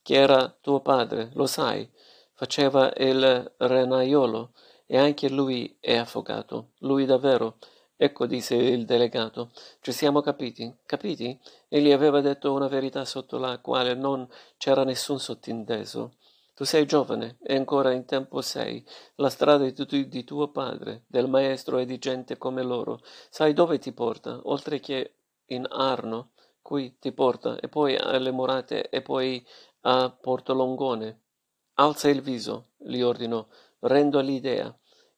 Che 0.03 0.15
era 0.17 0.53
tuo 0.61 0.81
padre, 0.81 1.31
lo 1.35 1.47
sai, 1.47 1.89
faceva 2.33 2.93
il 2.97 3.55
renaiolo 3.57 4.51
e 4.85 4.99
anche 4.99 5.29
lui 5.29 5.77
è 5.79 5.95
affogato. 5.95 6.71
Lui 6.79 7.07
davvero. 7.07 7.59
Ecco, 7.97 8.27
disse 8.27 8.57
il 8.57 8.85
delegato, 8.85 9.53
ci 9.81 9.93
siamo 9.93 10.23
capiti, 10.23 10.75
capiti? 10.85 11.39
Egli 11.69 11.93
aveva 11.93 12.21
detto 12.21 12.53
una 12.53 12.67
verità 12.67 13.05
sotto 13.05 13.39
la 13.39 13.61
quale 13.61 13.95
non 13.95 14.29
c'era 14.57 14.83
nessun 14.83 15.21
sottinteso. 15.21 16.15
Tu 16.57 16.63
sei 16.65 16.87
giovane 16.87 17.39
e 17.43 17.57
ancora 17.57 17.91
in 17.91 18.05
tempo 18.05 18.41
sei. 18.41 18.85
La 19.17 19.29
strada 19.29 19.69
di, 19.69 20.09
di 20.09 20.23
tuo 20.23 20.53
padre, 20.53 21.03
del 21.09 21.29
maestro 21.29 21.79
e 21.79 21.85
di 21.85 21.99
gente 21.99 22.39
come 22.39 22.63
loro. 22.63 23.01
Sai 23.29 23.53
dove 23.53 23.79
ti 23.81 23.93
porta, 23.93 24.41
oltre 24.45 24.79
che 24.79 25.17
in 25.47 25.67
Arno, 25.69 26.31
qui 26.63 26.97
ti 27.01 27.11
porta, 27.11 27.59
e 27.59 27.69
poi 27.69 27.97
alle 27.97 28.31
murate, 28.31 28.89
e 28.89 29.03
poi 29.03 29.45
a 29.81 30.11
Porto 30.11 30.55
Longone. 30.55 31.23
Alza 31.75 32.09
il 32.09 32.23
viso, 32.23 32.69
gli 32.77 33.01
ordinò, 33.01 33.45
rendo 33.81 34.21
l'idea. 34.21 34.73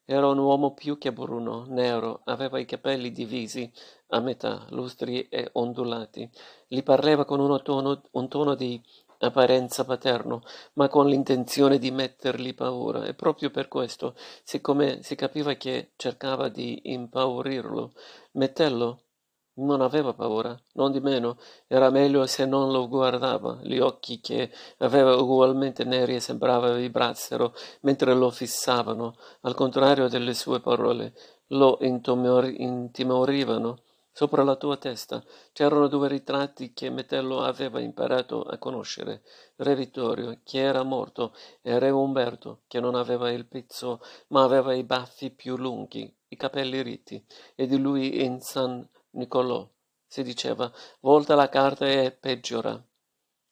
Era 0.06 0.28
un 0.28 0.38
uomo 0.38 0.72
più 0.72 0.96
che 0.96 1.12
bruno, 1.12 1.66
nero, 1.68 2.22
aveva 2.24 2.58
i 2.58 2.64
capelli 2.64 3.12
divisi 3.12 3.70
a 4.08 4.20
metà, 4.20 4.64
lustri 4.70 5.28
e 5.28 5.50
ondulati. 5.52 6.30
Gli 6.66 6.82
parlava 6.82 7.26
con 7.26 7.40
un 7.40 7.60
tono, 7.62 8.00
un 8.12 8.28
tono 8.28 8.54
di 8.54 8.80
apparenza 9.20 9.84
paterno, 9.84 10.42
ma 10.74 10.88
con 10.88 11.08
l'intenzione 11.08 11.78
di 11.78 11.90
mettergli 11.90 12.54
paura, 12.54 13.04
e 13.04 13.14
proprio 13.14 13.50
per 13.50 13.68
questo, 13.68 14.14
siccome 14.42 15.02
si 15.02 15.14
capiva 15.14 15.54
che 15.54 15.92
cercava 15.96 16.48
di 16.48 16.80
impaurirlo, 16.92 17.92
Mettello 18.32 19.00
non 19.58 19.80
aveva 19.80 20.12
paura, 20.12 20.58
non 20.74 20.92
di 20.92 21.00
meno, 21.00 21.38
era 21.66 21.88
meglio 21.90 22.26
se 22.26 22.44
non 22.44 22.70
lo 22.70 22.88
guardava, 22.88 23.58
gli 23.62 23.78
occhi 23.78 24.20
che 24.20 24.50
aveva 24.78 25.16
ugualmente 25.16 25.84
neri 25.84 26.16
e 26.16 26.20
sembrava 26.20 26.74
vibrassero 26.74 27.54
mentre 27.80 28.14
lo 28.14 28.30
fissavano, 28.30 29.16
al 29.42 29.54
contrario 29.54 30.08
delle 30.08 30.34
sue 30.34 30.60
parole, 30.60 31.14
lo 31.48 31.78
intimorivano. 31.80 33.78
Sopra 34.18 34.42
la 34.42 34.56
tua 34.56 34.78
testa 34.78 35.22
c'erano 35.52 35.88
due 35.88 36.08
ritratti 36.08 36.72
che 36.72 36.88
Metello 36.88 37.42
aveva 37.42 37.80
imparato 37.80 38.40
a 38.44 38.56
conoscere, 38.56 39.22
Re 39.56 39.74
Vittorio, 39.74 40.40
che 40.42 40.60
era 40.60 40.82
morto, 40.84 41.34
e 41.60 41.78
Re 41.78 41.90
Umberto, 41.90 42.62
che 42.66 42.80
non 42.80 42.94
aveva 42.94 43.30
il 43.30 43.44
pizzo, 43.44 44.00
ma 44.28 44.42
aveva 44.42 44.72
i 44.72 44.84
baffi 44.84 45.28
più 45.32 45.58
lunghi, 45.58 46.10
i 46.28 46.36
capelli 46.36 46.80
ritti, 46.80 47.22
e 47.54 47.66
di 47.66 47.76
lui 47.76 48.24
in 48.24 48.40
San 48.40 48.88
Niccolò. 49.10 49.68
Si 50.06 50.22
diceva, 50.22 50.72
volta 51.00 51.34
la 51.34 51.50
carta 51.50 51.86
e 51.86 52.10
peggiora. 52.10 52.82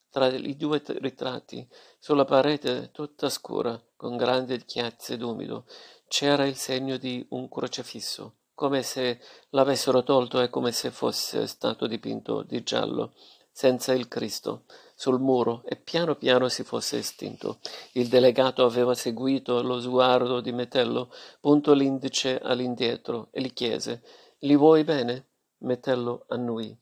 Tra 0.09 0.29
i 0.29 0.57
due 0.57 0.83
ritratti, 0.83 1.69
sulla 1.99 2.25
parete 2.25 2.91
tutta 2.91 3.29
scura, 3.29 3.79
con 3.95 4.17
grandi 4.17 4.65
chiazze 4.65 5.19
d'umido, 5.19 5.67
c'era 6.09 6.47
il 6.47 6.57
segno 6.57 6.97
di 6.97 7.23
un 7.33 7.51
crocefisso, 7.51 8.37
come 8.55 8.83
se 8.83 9.21
l'avessero 9.51 10.03
tolto 10.03 10.41
e 10.41 10.49
come 10.49 10.73
se 10.73 10.91
fosse 10.91 11.47
stato 11.47 11.87
dipinto 11.87 12.43
di 12.43 12.63
giallo, 12.63 13.13
senza 13.51 13.93
il 13.93 14.09
Cristo, 14.09 14.65
sul 14.97 15.21
muro 15.21 15.63
e 15.65 15.77
piano 15.77 16.15
piano 16.15 16.49
si 16.49 16.63
fosse 16.65 16.99
estinto. 16.99 17.59
Il 17.93 18.09
delegato 18.09 18.65
aveva 18.65 18.95
seguito 18.95 19.63
lo 19.63 19.81
sguardo 19.81 20.41
di 20.41 20.53
Metello, 20.53 21.13
punto 21.41 21.73
l'indice 21.73 22.39
all'indietro 22.39 23.29
e 23.31 23.41
gli 23.41 23.53
chiese: 23.53 24.03
Li 24.41 24.57
vuoi 24.57 24.85
bene? 24.85 25.27
Metello 25.59 26.25
annui. 26.29 26.77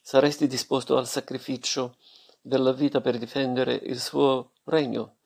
Saresti 0.00 0.46
disposto 0.46 0.96
al 0.96 1.06
sacrificio 1.06 1.96
della 2.40 2.72
vita 2.72 3.00
per 3.00 3.18
difendere 3.18 3.74
il 3.74 4.00
suo 4.00 4.52
regno? 4.64 5.16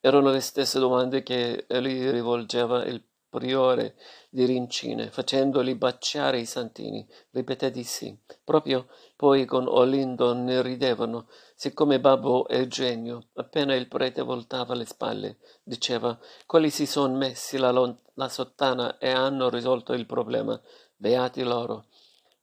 Erano 0.00 0.30
le 0.30 0.40
stesse 0.40 0.78
domande 0.78 1.22
che 1.22 1.66
gli 1.68 2.08
rivolgeva 2.08 2.84
il 2.84 3.02
priore 3.30 3.96
di 4.28 4.44
Rincine, 4.44 5.10
facendoli 5.10 5.76
baciare 5.76 6.40
i 6.40 6.44
santini. 6.44 7.06
Ripeté 7.30 7.70
di 7.70 7.84
sì. 7.84 8.14
Proprio 8.44 8.88
poi 9.16 9.44
con 9.46 9.66
Olindo 9.68 10.34
ne 10.34 10.60
ridevano, 10.60 11.28
siccome 11.54 12.00
babbo 12.00 12.46
è 12.48 12.66
genio. 12.66 13.28
Appena 13.34 13.74
il 13.74 13.88
prete 13.88 14.22
voltava 14.22 14.74
le 14.74 14.84
spalle, 14.84 15.38
diceva, 15.62 16.18
quelli 16.44 16.68
si 16.68 16.86
son 16.86 17.14
messi 17.14 17.56
la, 17.56 17.72
la 18.14 18.28
sottana 18.28 18.98
e 18.98 19.10
hanno 19.10 19.48
risolto 19.48 19.94
il 19.94 20.04
problema. 20.04 20.60
Beati 20.96 21.42
loro. 21.42 21.86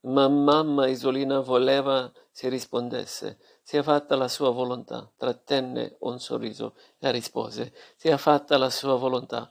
Ma 0.02 0.28
mamma 0.30 0.88
Isolina 0.88 1.42
voleva 1.42 2.12
si 2.32 2.48
rispondesse. 2.48 3.40
Sia 3.62 3.84
fatta 3.84 4.16
la 4.16 4.28
sua 4.28 4.52
volontà. 4.52 5.12
Trattenne 5.18 5.98
un 6.00 6.20
sorriso 6.20 6.76
e 7.00 7.12
rispose. 7.12 7.74
Sia 7.96 8.18
fatta 8.18 8.58
la 8.58 8.70
sua 8.70 8.96
volontà. 8.96 9.50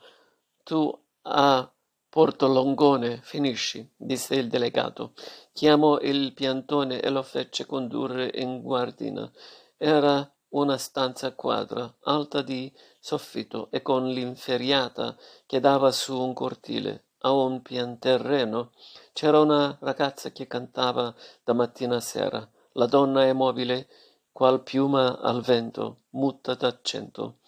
Tu 0.63 1.05
a 1.29 1.71
Porto 2.09 2.47
Longone 2.47 3.21
finisci, 3.23 3.89
disse 3.97 4.35
il 4.35 4.49
delegato. 4.49 5.13
Chiamò 5.53 5.99
il 6.01 6.33
piantone 6.33 7.01
e 7.01 7.11
lo 7.11 7.23
fece 7.23 7.67
condurre 7.67 8.31
in 8.35 8.63
guardina. 8.63 9.31
Era 9.77 10.29
una 10.51 10.79
stanza 10.79 11.33
quadra, 11.35 11.93
alta 12.05 12.43
di 12.43 12.73
soffitto 12.99 13.69
e 13.71 13.83
con 13.83 14.09
l'inferriata 14.09 15.17
che 15.45 15.61
dava 15.61 15.93
su 15.93 16.19
un 16.19 16.33
cortile 16.33 17.07
a 17.27 17.33
un 17.33 17.61
pianterreno 17.61 18.71
c'era 19.13 19.41
una 19.41 19.77
ragazza 19.81 20.31
che 20.31 20.47
cantava 20.47 21.15
da 21.43 21.53
mattina 21.55 21.97
a 21.97 22.01
sera. 22.01 22.49
La 22.73 22.87
donna 22.87 23.25
è 23.25 23.33
mobile, 23.33 23.89
qual 24.31 24.63
piuma 24.63 25.19
al 25.19 25.43
vento, 25.43 26.03
muta 26.11 26.55
d'accento, 26.55 27.39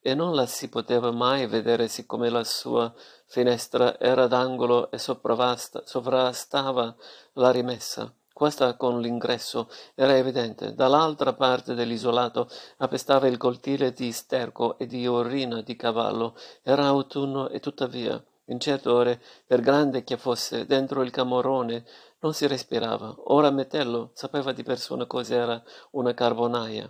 e 0.00 0.14
non 0.14 0.34
la 0.34 0.46
si 0.46 0.68
poteva 0.68 1.10
mai 1.10 1.46
vedere 1.46 1.88
siccome 1.88 2.28
la 2.28 2.44
sua 2.44 2.92
finestra 3.26 3.98
era 3.98 4.26
d'angolo 4.26 4.90
e 4.90 4.98
sovrastava 4.98 6.96
la 7.34 7.50
rimessa. 7.50 8.12
Questa 8.38 8.76
con 8.76 9.00
l'ingresso 9.00 9.68
era 9.96 10.16
evidente. 10.16 10.72
Dall'altra 10.72 11.32
parte 11.32 11.74
dell'isolato 11.74 12.48
appestava 12.76 13.26
il 13.26 13.36
coltile 13.36 13.92
di 13.92 14.12
sterco 14.12 14.78
e 14.78 14.86
di 14.86 15.08
orina 15.08 15.60
di 15.60 15.74
cavallo. 15.74 16.36
Era 16.62 16.86
autunno 16.86 17.48
e 17.48 17.58
tuttavia, 17.58 18.24
in 18.44 18.60
certe 18.60 18.88
ore, 18.88 19.20
per 19.44 19.60
grande 19.60 20.04
che 20.04 20.16
fosse, 20.16 20.66
dentro 20.66 21.02
il 21.02 21.10
camorone 21.10 21.84
non 22.20 22.32
si 22.32 22.46
respirava. 22.46 23.12
Ora 23.24 23.50
Metello 23.50 24.12
sapeva 24.14 24.52
di 24.52 24.62
persona 24.62 25.06
cos'era 25.06 25.60
una 25.90 26.14
carbonaia. 26.14 26.88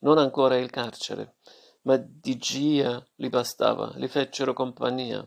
Non 0.00 0.18
ancora 0.18 0.56
il 0.56 0.70
carcere, 0.70 1.36
ma 1.84 1.96
di 1.96 2.36
Gia 2.36 3.04
gli 3.14 3.28
bastava, 3.28 3.94
gli 3.96 4.08
fecero 4.08 4.52
compagnia 4.52 5.26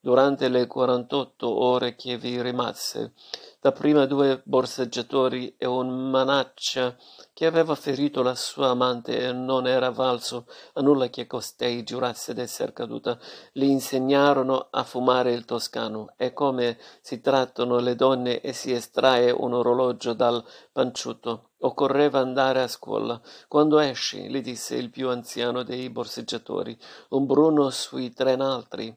durante 0.00 0.48
le 0.48 0.66
quarantotto 0.66 1.48
ore 1.48 1.96
che 1.96 2.16
vi 2.16 2.40
rimase, 2.40 3.14
dapprima 3.60 4.06
due 4.06 4.40
borseggiatori 4.44 5.56
e 5.58 5.66
un 5.66 6.10
manaccia 6.10 6.96
che 7.34 7.46
aveva 7.46 7.74
ferito 7.74 8.22
la 8.22 8.34
sua 8.36 8.68
amante 8.68 9.18
e 9.18 9.32
non 9.32 9.66
era 9.66 9.90
valso 9.90 10.46
a 10.74 10.80
nulla 10.80 11.08
che 11.08 11.26
costei 11.26 11.82
giurasse 11.82 12.32
d'esser 12.32 12.72
caduta, 12.72 13.18
gli 13.52 13.64
insegnarono 13.64 14.68
a 14.70 14.84
fumare 14.84 15.32
il 15.32 15.44
toscano 15.44 16.14
e 16.16 16.32
come 16.32 16.78
si 17.00 17.20
trattano 17.20 17.78
le 17.78 17.96
donne 17.96 18.40
e 18.40 18.52
si 18.52 18.72
estrae 18.72 19.30
un 19.30 19.52
orologio 19.52 20.12
dal 20.12 20.44
panciutto. 20.72 21.50
Occorreva 21.60 22.20
andare 22.20 22.62
a 22.62 22.68
scuola. 22.68 23.20
Quando 23.48 23.80
esci, 23.80 24.28
gli 24.28 24.40
disse 24.40 24.76
il 24.76 24.90
più 24.90 25.08
anziano 25.08 25.64
dei 25.64 25.90
borseggiatori, 25.90 26.78
un 27.10 27.26
bruno 27.26 27.70
sui 27.70 28.12
tre 28.12 28.34
altri 28.34 28.96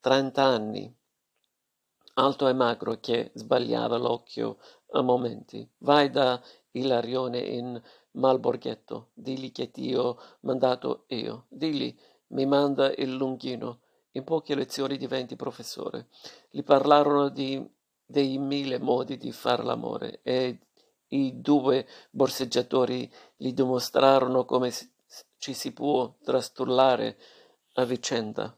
trent'anni, 0.00 0.92
alto 2.14 2.48
e 2.48 2.52
magro 2.52 2.98
che 2.98 3.30
sbagliava 3.34 3.96
l'occhio 3.96 4.58
a 4.90 5.02
momenti. 5.02 5.68
Vai 5.78 6.10
da 6.10 6.42
Ilarione 6.72 7.38
in 7.38 7.80
Malborghetto, 8.12 9.10
digli 9.14 9.52
che 9.52 9.70
ti 9.70 9.94
ho 9.94 10.18
mandato 10.40 11.04
io, 11.08 11.46
digli 11.48 11.96
mi 12.28 12.46
manda 12.46 12.92
il 12.92 13.12
lunghino. 13.14 13.82
In 14.14 14.24
poche 14.24 14.54
lezioni 14.54 14.98
diventi 14.98 15.36
professore. 15.36 16.08
Gli 16.50 16.62
parlarono 16.62 17.30
di, 17.30 17.64
dei 18.04 18.36
mille 18.36 18.78
modi 18.78 19.16
di 19.16 19.32
far 19.32 19.64
l'amore 19.64 20.20
e 20.22 20.66
i 21.08 21.40
due 21.40 21.86
borseggiatori 22.10 23.10
gli 23.36 23.52
dimostrarono 23.52 24.44
come 24.44 24.70
ci 25.38 25.54
si 25.54 25.72
può 25.72 26.12
trastullare 26.22 27.18
a 27.74 27.84
vicenda. 27.84 28.54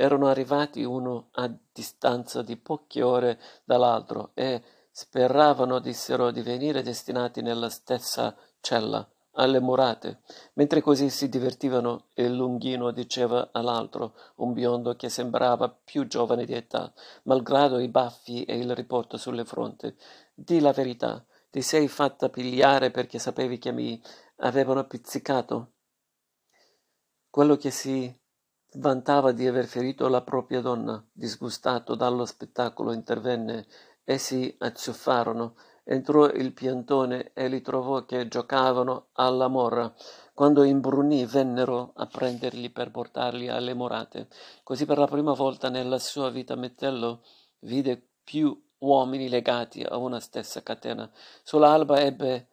Erano 0.00 0.28
arrivati 0.28 0.84
uno 0.84 1.30
a 1.32 1.52
distanza 1.72 2.42
di 2.42 2.56
poche 2.56 3.02
ore 3.02 3.40
dall'altro 3.64 4.30
e 4.34 4.62
speravano, 4.92 5.80
dissero, 5.80 6.30
di 6.30 6.40
venire 6.40 6.82
destinati 6.82 7.42
nella 7.42 7.68
stessa 7.68 8.36
cella, 8.60 9.04
alle 9.32 9.58
murate. 9.58 10.20
Mentre 10.52 10.82
così 10.82 11.10
si 11.10 11.28
divertivano, 11.28 12.10
il 12.14 12.32
lunghino 12.32 12.92
diceva 12.92 13.48
all'altro, 13.50 14.14
un 14.36 14.52
biondo 14.52 14.94
che 14.94 15.08
sembrava 15.08 15.68
più 15.68 16.06
giovane 16.06 16.44
di 16.44 16.54
età, 16.54 16.92
malgrado 17.24 17.80
i 17.80 17.88
baffi 17.88 18.44
e 18.44 18.56
il 18.56 18.72
riporto 18.76 19.16
sulle 19.16 19.44
fronte. 19.44 19.96
Di 20.32 20.60
la 20.60 20.70
verità, 20.70 21.24
ti 21.50 21.60
sei 21.60 21.88
fatta 21.88 22.28
pigliare 22.28 22.92
perché 22.92 23.18
sapevi 23.18 23.58
che 23.58 23.72
mi 23.72 24.00
avevano 24.36 24.84
pizzicato? 24.84 25.72
Quello 27.28 27.56
che 27.56 27.72
si 27.72 28.16
Vantava 28.74 29.32
di 29.32 29.46
aver 29.46 29.64
ferito 29.64 30.08
la 30.08 30.20
propria 30.20 30.60
donna. 30.60 31.02
Disgustato 31.10 31.94
dallo 31.94 32.26
spettacolo 32.26 32.92
intervenne. 32.92 33.66
Essi 34.04 34.54
azzuffarono. 34.58 35.54
Entrò 35.84 36.28
il 36.28 36.52
piantone 36.52 37.30
e 37.32 37.48
li 37.48 37.62
trovò 37.62 38.04
che 38.04 38.28
giocavano 38.28 39.06
alla 39.12 39.48
morra. 39.48 39.90
Quando 40.34 40.64
imbrunì 40.64 41.24
vennero 41.24 41.92
a 41.96 42.06
prenderli 42.06 42.68
per 42.68 42.90
portarli 42.90 43.48
alle 43.48 43.72
morate. 43.72 44.28
Così 44.62 44.84
per 44.84 44.98
la 44.98 45.06
prima 45.06 45.32
volta 45.32 45.70
nella 45.70 45.98
sua 45.98 46.28
vita 46.28 46.54
Mettello 46.54 47.22
vide 47.60 48.00
più 48.22 48.54
uomini 48.80 49.30
legati 49.30 49.82
a 49.82 49.96
una 49.96 50.20
stessa 50.20 50.62
catena. 50.62 51.10
Sull'alba 51.42 52.00
ebbe 52.00 52.48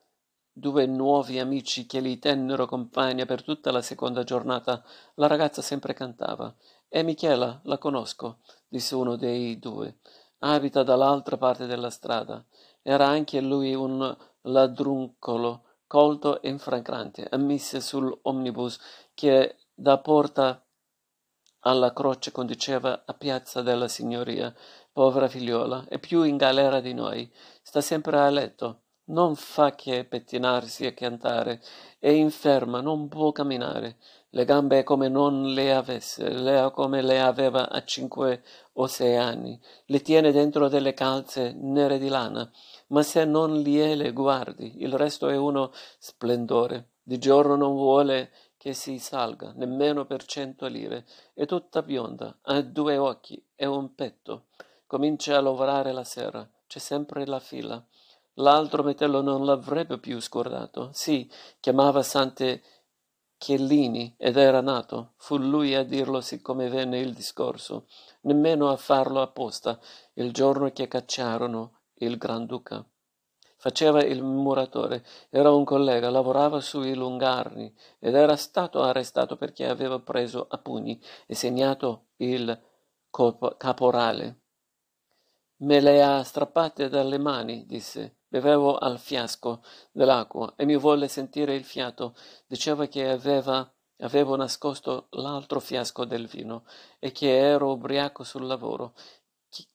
due 0.57 0.85
nuovi 0.85 1.37
amici 1.37 1.85
che 1.85 2.01
gli 2.01 2.17
tennero 2.17 2.65
compagnia 2.65 3.25
per 3.25 3.43
tutta 3.43 3.71
la 3.71 3.81
seconda 3.81 4.23
giornata. 4.23 4.81
La 5.15 5.27
ragazza 5.27 5.61
sempre 5.61 5.93
cantava. 5.93 6.55
E 6.87 7.03
Michela, 7.03 7.59
la 7.65 7.77
conosco, 7.77 8.37
disse 8.65 8.95
uno 8.95 9.17
dei 9.17 9.59
due. 9.59 9.97
Abita 10.39 10.83
dall'altra 10.83 11.35
parte 11.35 11.65
della 11.65 11.89
strada. 11.89 12.41
Era 12.81 13.05
anche 13.05 13.41
lui 13.41 13.75
un 13.75 14.15
ladruncolo, 14.43 15.63
colto 15.87 16.41
e 16.41 16.47
infragrante, 16.47 17.27
ammise 17.29 17.81
sull'omnibus 17.81 18.79
che 19.13 19.57
da 19.73 19.97
porta 19.97 20.65
alla 21.61 21.91
croce 21.91 22.31
conduceva 22.31 23.03
a 23.05 23.13
piazza 23.13 23.61
della 23.61 23.89
signoria. 23.89 24.55
Povera 24.93 25.27
figliola, 25.27 25.85
è 25.89 25.99
più 25.99 26.23
in 26.23 26.37
galera 26.37 26.79
di 26.79 26.93
noi. 26.93 27.29
Sta 27.61 27.81
sempre 27.81 28.17
a 28.17 28.29
letto 28.29 28.83
non 29.05 29.35
fa 29.35 29.75
che 29.75 30.05
pettinarsi 30.05 30.85
e 30.85 30.93
cantare, 30.93 31.61
è 31.99 32.09
inferma, 32.09 32.81
non 32.81 33.07
può 33.07 33.31
camminare, 33.31 33.97
le 34.29 34.45
gambe 34.45 34.83
come 34.83 35.07
non 35.07 35.53
le 35.53 35.73
avesse, 35.73 36.29
le 36.29 36.69
come 36.73 37.01
le 37.01 37.21
aveva 37.21 37.69
a 37.69 37.83
cinque 37.83 38.43
o 38.73 38.87
sei 38.87 39.15
anni, 39.15 39.59
le 39.85 40.01
tiene 40.01 40.31
dentro 40.31 40.67
delle 40.67 40.93
calze 40.93 41.53
nere 41.53 41.99
di 41.99 42.09
lana, 42.09 42.51
ma 42.87 43.03
se 43.03 43.25
non 43.25 43.59
gliele 43.59 44.11
guardi, 44.11 44.81
il 44.83 44.93
resto 44.93 45.29
è 45.29 45.37
uno 45.37 45.71
splendore. 45.97 46.89
Di 47.01 47.19
giorno 47.19 47.55
non 47.55 47.73
vuole 47.73 48.31
che 48.57 48.73
si 48.73 48.97
salga, 48.97 49.53
nemmeno 49.55 50.05
per 50.05 50.25
cento 50.25 50.65
lire, 50.65 51.05
è 51.35 51.45
tutta 51.45 51.83
bionda, 51.83 52.35
ha 52.41 52.61
due 52.61 52.97
occhi 52.97 53.41
e 53.55 53.67
un 53.67 53.93
petto. 53.93 54.45
Comincia 54.87 55.37
a 55.37 55.41
lavorare 55.41 55.91
la 55.91 56.03
sera, 56.03 56.49
c'è 56.65 56.79
sempre 56.79 57.27
la 57.27 57.39
fila. 57.39 57.85
L'altro 58.35 58.83
metello 58.83 59.21
non 59.21 59.45
l'avrebbe 59.45 59.97
più 59.97 60.19
scordato. 60.19 60.89
Sì, 60.91 61.29
chiamava 61.59 62.03
Sante 62.03 62.61
Chiellini 63.37 64.13
ed 64.17 64.35
era 64.35 64.59
nato. 64.59 65.13
Fu 65.17 65.37
lui 65.37 65.73
a 65.73 65.83
dirlo 65.83 66.19
siccome 66.19 66.67
venne 66.67 66.99
il 66.99 67.13
discorso, 67.13 67.87
nemmeno 68.21 68.69
a 68.69 68.75
farlo 68.75 69.21
apposta, 69.21 69.79
il 70.15 70.33
giorno 70.33 70.69
che 70.71 70.87
cacciarono 70.87 71.79
il 71.99 72.17
Granduca. 72.17 72.85
Faceva 73.57 74.03
il 74.03 74.21
muratore, 74.21 75.05
era 75.29 75.51
un 75.51 75.63
collega, 75.63 76.09
lavorava 76.09 76.59
sui 76.59 76.93
lungarni 76.93 77.73
ed 77.99 78.15
era 78.15 78.35
stato 78.35 78.81
arrestato 78.81 79.37
perché 79.37 79.65
aveva 79.65 79.99
preso 79.99 80.45
a 80.49 80.57
pugni 80.57 81.01
e 81.25 81.35
segnato 81.35 82.07
il 82.17 82.61
caporale. 83.57 84.39
Me 85.57 85.79
le 85.79 86.03
ha 86.03 86.21
strappate 86.21 86.89
dalle 86.89 87.17
mani, 87.17 87.65
disse. 87.65 88.14
Bevevo 88.27 88.77
al 88.77 88.99
fiasco 88.99 89.61
dell'acqua 89.91 90.53
e 90.55 90.65
mi 90.65 90.75
volle 90.75 91.07
sentire 91.07 91.55
il 91.55 91.63
fiato. 91.63 92.15
Diceva 92.47 92.87
che 92.87 93.09
aveva, 93.09 93.69
avevo 93.99 94.35
nascosto 94.35 95.07
l'altro 95.11 95.59
fiasco 95.59 96.05
del 96.05 96.27
vino 96.27 96.65
e 96.99 97.11
che 97.11 97.37
ero 97.37 97.71
ubriaco 97.71 98.23
sul 98.23 98.45
lavoro. 98.45 98.93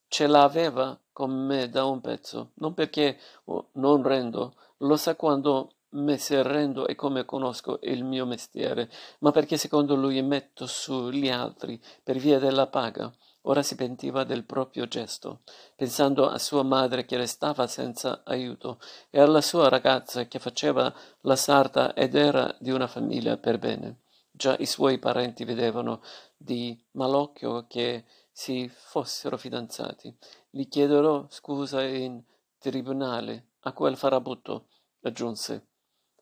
Ce 0.08 0.26
l'aveva 0.26 0.98
con 1.12 1.30
me 1.30 1.68
da 1.68 1.84
un 1.84 2.00
pezzo, 2.00 2.50
non 2.54 2.74
perché 2.74 3.18
oh, 3.44 3.68
non 3.74 4.02
rendo, 4.02 4.54
lo 4.78 4.96
sa 4.96 5.14
quando 5.14 5.74
me 5.90 6.18
se 6.18 6.42
rendo 6.42 6.86
e 6.86 6.94
come 6.94 7.24
conosco 7.24 7.78
il 7.82 8.04
mio 8.04 8.26
mestiere, 8.26 8.90
ma 9.20 9.30
perché 9.30 9.56
secondo 9.56 9.94
lui 9.94 10.20
metto 10.22 10.66
sugli 10.66 11.28
altri 11.28 11.80
per 12.02 12.18
via 12.18 12.38
della 12.38 12.66
paga. 12.66 13.12
Ora 13.44 13.62
si 13.62 13.74
pentiva 13.74 14.24
del 14.24 14.44
proprio 14.44 14.87
gesto, 14.87 15.40
pensando 15.74 16.29
a 16.29 16.38
sua 16.38 16.62
madre 16.62 17.07
che 17.07 17.16
restava 17.16 17.66
senza 17.66 18.20
aiuto 18.24 18.79
e 19.09 19.18
alla 19.18 19.40
sua 19.40 19.68
ragazza 19.68 20.26
che 20.26 20.38
faceva 20.38 20.92
la 21.22 21.37
sarta 21.37 21.94
ed 21.94 22.14
era 22.14 22.55
di 22.59 22.70
una 22.70 22.87
famiglia 22.87 23.38
per 23.38 23.59
bene. 23.59 24.00
Già 24.31 24.57
i 24.59 24.66
suoi 24.66 24.98
parenti 24.98 25.44
vedevano 25.44 26.03
di 26.37 26.79
malocchio 26.92 27.66
che 27.66 28.05
si 28.31 28.70
fossero 28.72 29.38
fidanzati. 29.38 30.14
Gli 30.50 30.68
chiedero 30.68 31.26
scusa 31.31 31.83
in 31.83 32.22
tribunale 32.59 33.53
a 33.61 33.72
quel 33.72 33.96
farabutto, 33.96 34.66
aggiunse. 35.03 35.69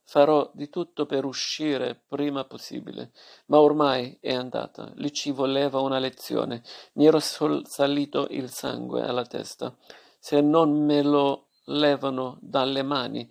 Farò 0.08 0.50
di 0.54 0.70
tutto 0.70 1.04
per 1.04 1.26
uscire 1.26 1.94
prima 1.94 2.46
possibile. 2.46 3.12
Ma 3.48 3.60
ormai 3.60 4.16
è 4.22 4.32
andata. 4.32 4.90
Lì 4.94 5.12
ci 5.12 5.32
voleva 5.32 5.80
una 5.80 5.98
lezione. 5.98 6.62
Mi 6.94 7.04
ero 7.04 7.20
salito 7.20 8.26
il 8.30 8.48
sangue 8.48 9.02
alla 9.02 9.26
testa. 9.26 9.76
Se 10.18 10.40
non 10.40 10.82
me 10.82 11.02
lo 11.02 11.48
levano 11.66 12.38
dalle 12.40 12.82
mani, 12.82 13.30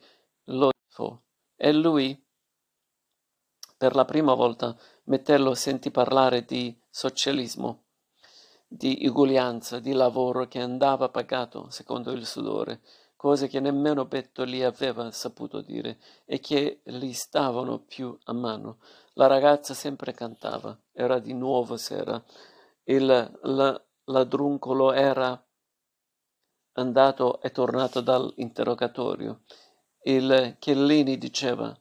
lo 0.50 0.70
fo. 0.88 1.24
E 1.56 1.74
lui, 1.74 2.24
per 3.76 3.96
la 3.96 4.06
prima 4.06 4.36
volta, 4.36 4.78
Metello 5.06 5.56
sentì 5.56 5.90
parlare 5.90 6.46
di 6.46 6.80
socialismo, 6.92 7.86
di 8.68 9.04
uguaglianza, 9.08 9.80
di 9.80 9.94
lavoro 9.94 10.48
che 10.48 10.60
andava 10.60 11.10
pagato 11.10 11.72
secondo 11.72 12.12
il 12.12 12.28
sudore 12.28 12.82
cose 13.18 13.48
che 13.48 13.60
nemmeno 13.60 14.06
Bettoli 14.06 14.64
aveva 14.64 15.12
saputo 15.12 15.60
dire 15.62 15.98
e 16.24 16.40
che 16.40 16.82
gli 16.84 17.12
stavano 17.12 17.80
più 17.80 18.18
a 18.26 18.34
mano. 18.34 18.78
La 19.14 19.28
ragazza 19.28 19.74
sempre 19.74 20.14
cantava, 20.14 20.80
era 20.94 21.20
di 21.20 21.34
nuovo 21.34 21.76
sera. 21.76 22.24
Il 22.84 23.06
la, 23.42 23.86
ladruncolo 24.06 24.94
era 24.94 25.44
andato 26.74 27.42
e 27.42 27.52
tornato 27.52 28.02
dall'interrogatorio. 28.02 29.42
Il 30.04 30.56
Chiellini 30.60 31.18
diceva 31.18 31.78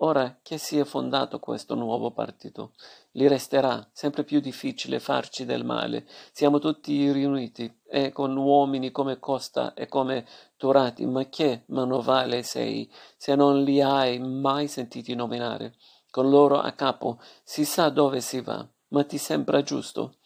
Ora 0.00 0.40
che 0.42 0.58
si 0.58 0.78
è 0.78 0.84
fondato 0.84 1.38
questo 1.38 1.74
nuovo 1.74 2.10
partito, 2.10 2.72
gli 3.10 3.26
resterà 3.26 3.88
sempre 3.92 4.24
più 4.24 4.40
difficile 4.40 5.00
farci 5.00 5.46
del 5.46 5.64
male. 5.64 6.06
Siamo 6.32 6.58
tutti 6.58 7.10
riuniti, 7.10 7.80
e 7.88 8.12
con 8.12 8.36
uomini 8.36 8.90
come 8.90 9.18
Costa 9.18 9.72
e 9.72 9.86
come 9.86 10.26
Turati, 10.58 11.06
ma 11.06 11.24
che 11.30 11.62
manovale 11.68 12.42
sei, 12.42 12.90
se 13.16 13.34
non 13.34 13.62
li 13.62 13.80
hai 13.80 14.18
mai 14.18 14.68
sentiti 14.68 15.14
nominare? 15.14 15.76
Con 16.10 16.28
loro 16.28 16.60
a 16.60 16.72
capo 16.72 17.18
si 17.42 17.64
sa 17.64 17.88
dove 17.88 18.20
si 18.20 18.42
va, 18.42 18.66
ma 18.88 19.02
ti 19.04 19.16
sembra 19.16 19.62
giusto? 19.62 20.16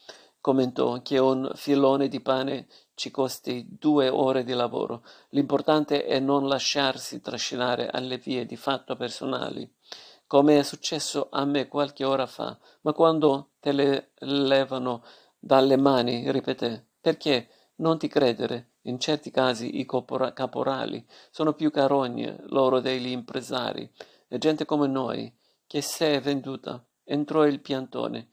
Commentò 0.41 1.01
che 1.03 1.19
un 1.19 1.49
filone 1.55 2.09
di 2.09 2.21
pane 2.21 2.67
ci 3.01 3.11
costi 3.11 3.67
due 3.67 4.11
ore 4.11 4.45
di 4.45 4.53
lavoro. 4.53 5.03
L'importante 5.31 6.05
è 6.05 6.19
non 6.19 6.47
lasciarsi 6.47 7.23
trascinare 7.23 7.89
alle 7.89 8.19
vie 8.19 8.45
di 8.45 8.57
fatto 8.57 8.95
personali, 8.95 9.67
come 10.27 10.59
è 10.59 10.63
successo 10.63 11.29
a 11.31 11.47
me 11.47 11.67
qualche 11.67 12.05
ora 12.05 12.27
fa, 12.27 12.59
ma 12.83 12.93
quando 12.93 13.53
te 13.59 13.73
le 13.73 14.11
levano 14.19 15.03
dalle 15.39 15.79
mani, 15.79 16.31
ripeté, 16.31 16.89
perché 17.01 17.49
non 17.77 17.97
ti 17.97 18.07
credere, 18.07 18.73
in 18.83 19.01
certi 19.01 19.31
casi 19.31 19.81
i 19.81 19.87
caporali 19.87 21.03
sono 21.31 21.55
più 21.55 21.71
carogne 21.71 22.37
loro 22.49 22.81
degli 22.81 23.09
impresari, 23.09 23.91
e 24.29 24.37
gente 24.37 24.67
come 24.67 24.87
noi, 24.87 25.35
che 25.67 25.81
se 25.81 26.17
è 26.17 26.21
venduta, 26.21 26.85
entrò 27.05 27.47
il 27.47 27.61
piantone, 27.61 28.29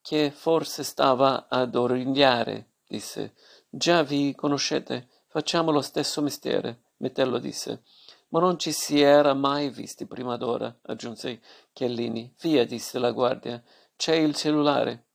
che 0.00 0.30
forse 0.30 0.84
stava 0.84 1.48
ad 1.50 1.74
origliare, 1.74 2.70
disse, 2.88 3.34
Già 3.76 4.02
vi 4.02 4.34
conoscete, 4.34 5.06
facciamo 5.26 5.70
lo 5.70 5.82
stesso 5.82 6.22
mestiere, 6.22 6.92
Metello 6.96 7.36
disse. 7.36 7.82
Ma 8.28 8.40
non 8.40 8.58
ci 8.58 8.72
si 8.72 9.02
era 9.02 9.34
mai 9.34 9.68
visti 9.68 10.06
prima 10.06 10.38
d'ora, 10.38 10.74
aggiunse 10.84 11.42
Chiellini. 11.74 12.34
Via, 12.40 12.64
disse 12.64 12.98
la 12.98 13.10
guardia, 13.10 13.62
c'è 13.94 14.14
il 14.14 14.34
cellulare. 14.34 15.08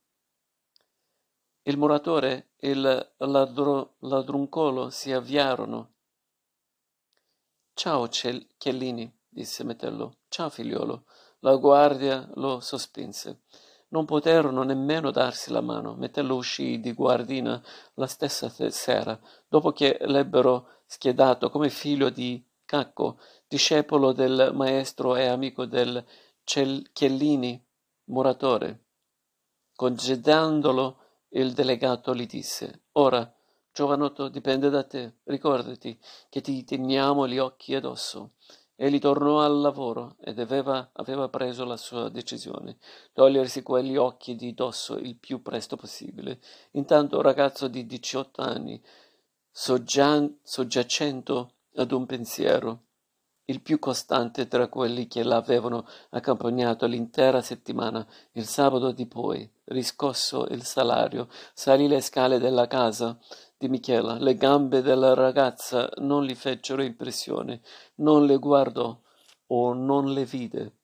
Il 1.62 1.76
muratore 1.76 2.50
e 2.56 2.70
il 2.70 3.14
ladro, 3.16 3.96
ladruncolo 3.98 4.90
si 4.90 5.10
avviarono. 5.10 5.94
Ciao 7.74 8.06
Chiellini, 8.06 9.12
disse 9.28 9.64
Metello. 9.64 10.18
Ciao 10.28 10.48
figliolo. 10.48 11.06
La 11.40 11.56
guardia 11.56 12.30
lo 12.34 12.60
sospinse. 12.60 13.40
Non 13.92 14.06
poterono 14.06 14.62
nemmeno 14.62 15.10
darsi 15.10 15.50
la 15.50 15.60
mano. 15.60 15.94
Metello 15.94 16.36
uscì 16.36 16.80
di 16.80 16.92
guardina 16.92 17.62
la 17.94 18.06
stessa 18.06 18.48
sera, 18.48 19.18
dopo 19.48 19.72
che 19.72 19.98
l'ebbero 20.00 20.80
schiedato 20.86 21.50
come 21.50 21.68
figlio 21.68 22.08
di 22.08 22.42
Cacco, 22.64 23.18
discepolo 23.46 24.12
del 24.12 24.52
maestro 24.54 25.14
e 25.14 25.26
amico 25.26 25.66
del 25.66 26.02
Chiellini, 26.42 27.62
muratore. 28.04 28.84
Congedandolo, 29.74 30.98
il 31.30 31.52
delegato 31.52 32.14
gli 32.14 32.26
disse: 32.26 32.84
Ora, 32.92 33.30
giovanotto, 33.70 34.28
dipende 34.28 34.70
da 34.70 34.84
te. 34.84 35.16
Ricordati 35.24 35.98
che 36.30 36.40
ti 36.40 36.64
teniamo 36.64 37.28
gli 37.28 37.38
occhi 37.38 37.74
addosso. 37.74 38.32
Egli 38.82 38.98
tornò 38.98 39.40
al 39.40 39.60
lavoro 39.60 40.16
ed 40.20 40.40
aveva, 40.40 40.90
aveva 40.94 41.28
preso 41.28 41.64
la 41.64 41.76
sua 41.76 42.08
decisione, 42.08 42.78
togliersi 43.12 43.62
quegli 43.62 43.96
occhi 43.96 44.34
di 44.34 44.54
dosso 44.54 44.96
il 44.96 45.14
più 45.14 45.40
presto 45.40 45.76
possibile. 45.76 46.40
Intanto 46.72 47.14
un 47.18 47.22
ragazzo 47.22 47.68
di 47.68 47.86
diciotto 47.86 48.42
anni, 48.42 48.82
soggian, 49.52 50.38
soggiacendo 50.42 51.52
ad 51.76 51.92
un 51.92 52.06
pensiero, 52.06 52.80
il 53.44 53.60
più 53.60 53.78
costante 53.78 54.48
tra 54.48 54.66
quelli 54.66 55.06
che 55.06 55.22
l'avevano 55.22 55.86
accompagnato 56.10 56.86
l'intera 56.86 57.40
settimana, 57.40 58.04
il 58.32 58.46
sabato 58.46 58.90
di 58.90 59.06
poi, 59.06 59.48
riscosso 59.66 60.46
il 60.46 60.64
salario, 60.64 61.28
salì 61.54 61.86
le 61.86 62.00
scale 62.00 62.40
della 62.40 62.66
casa 62.66 63.16
di 63.62 63.68
Michela. 63.68 64.18
Le 64.18 64.34
gambe 64.34 64.82
della 64.82 65.14
ragazza 65.14 65.88
non 65.98 66.24
gli 66.24 66.34
fecero 66.34 66.82
impressione, 66.82 67.60
non 67.96 68.26
le 68.26 68.36
guardò 68.38 69.00
o 69.46 69.72
non 69.72 70.12
le 70.12 70.24
vide. 70.24 70.78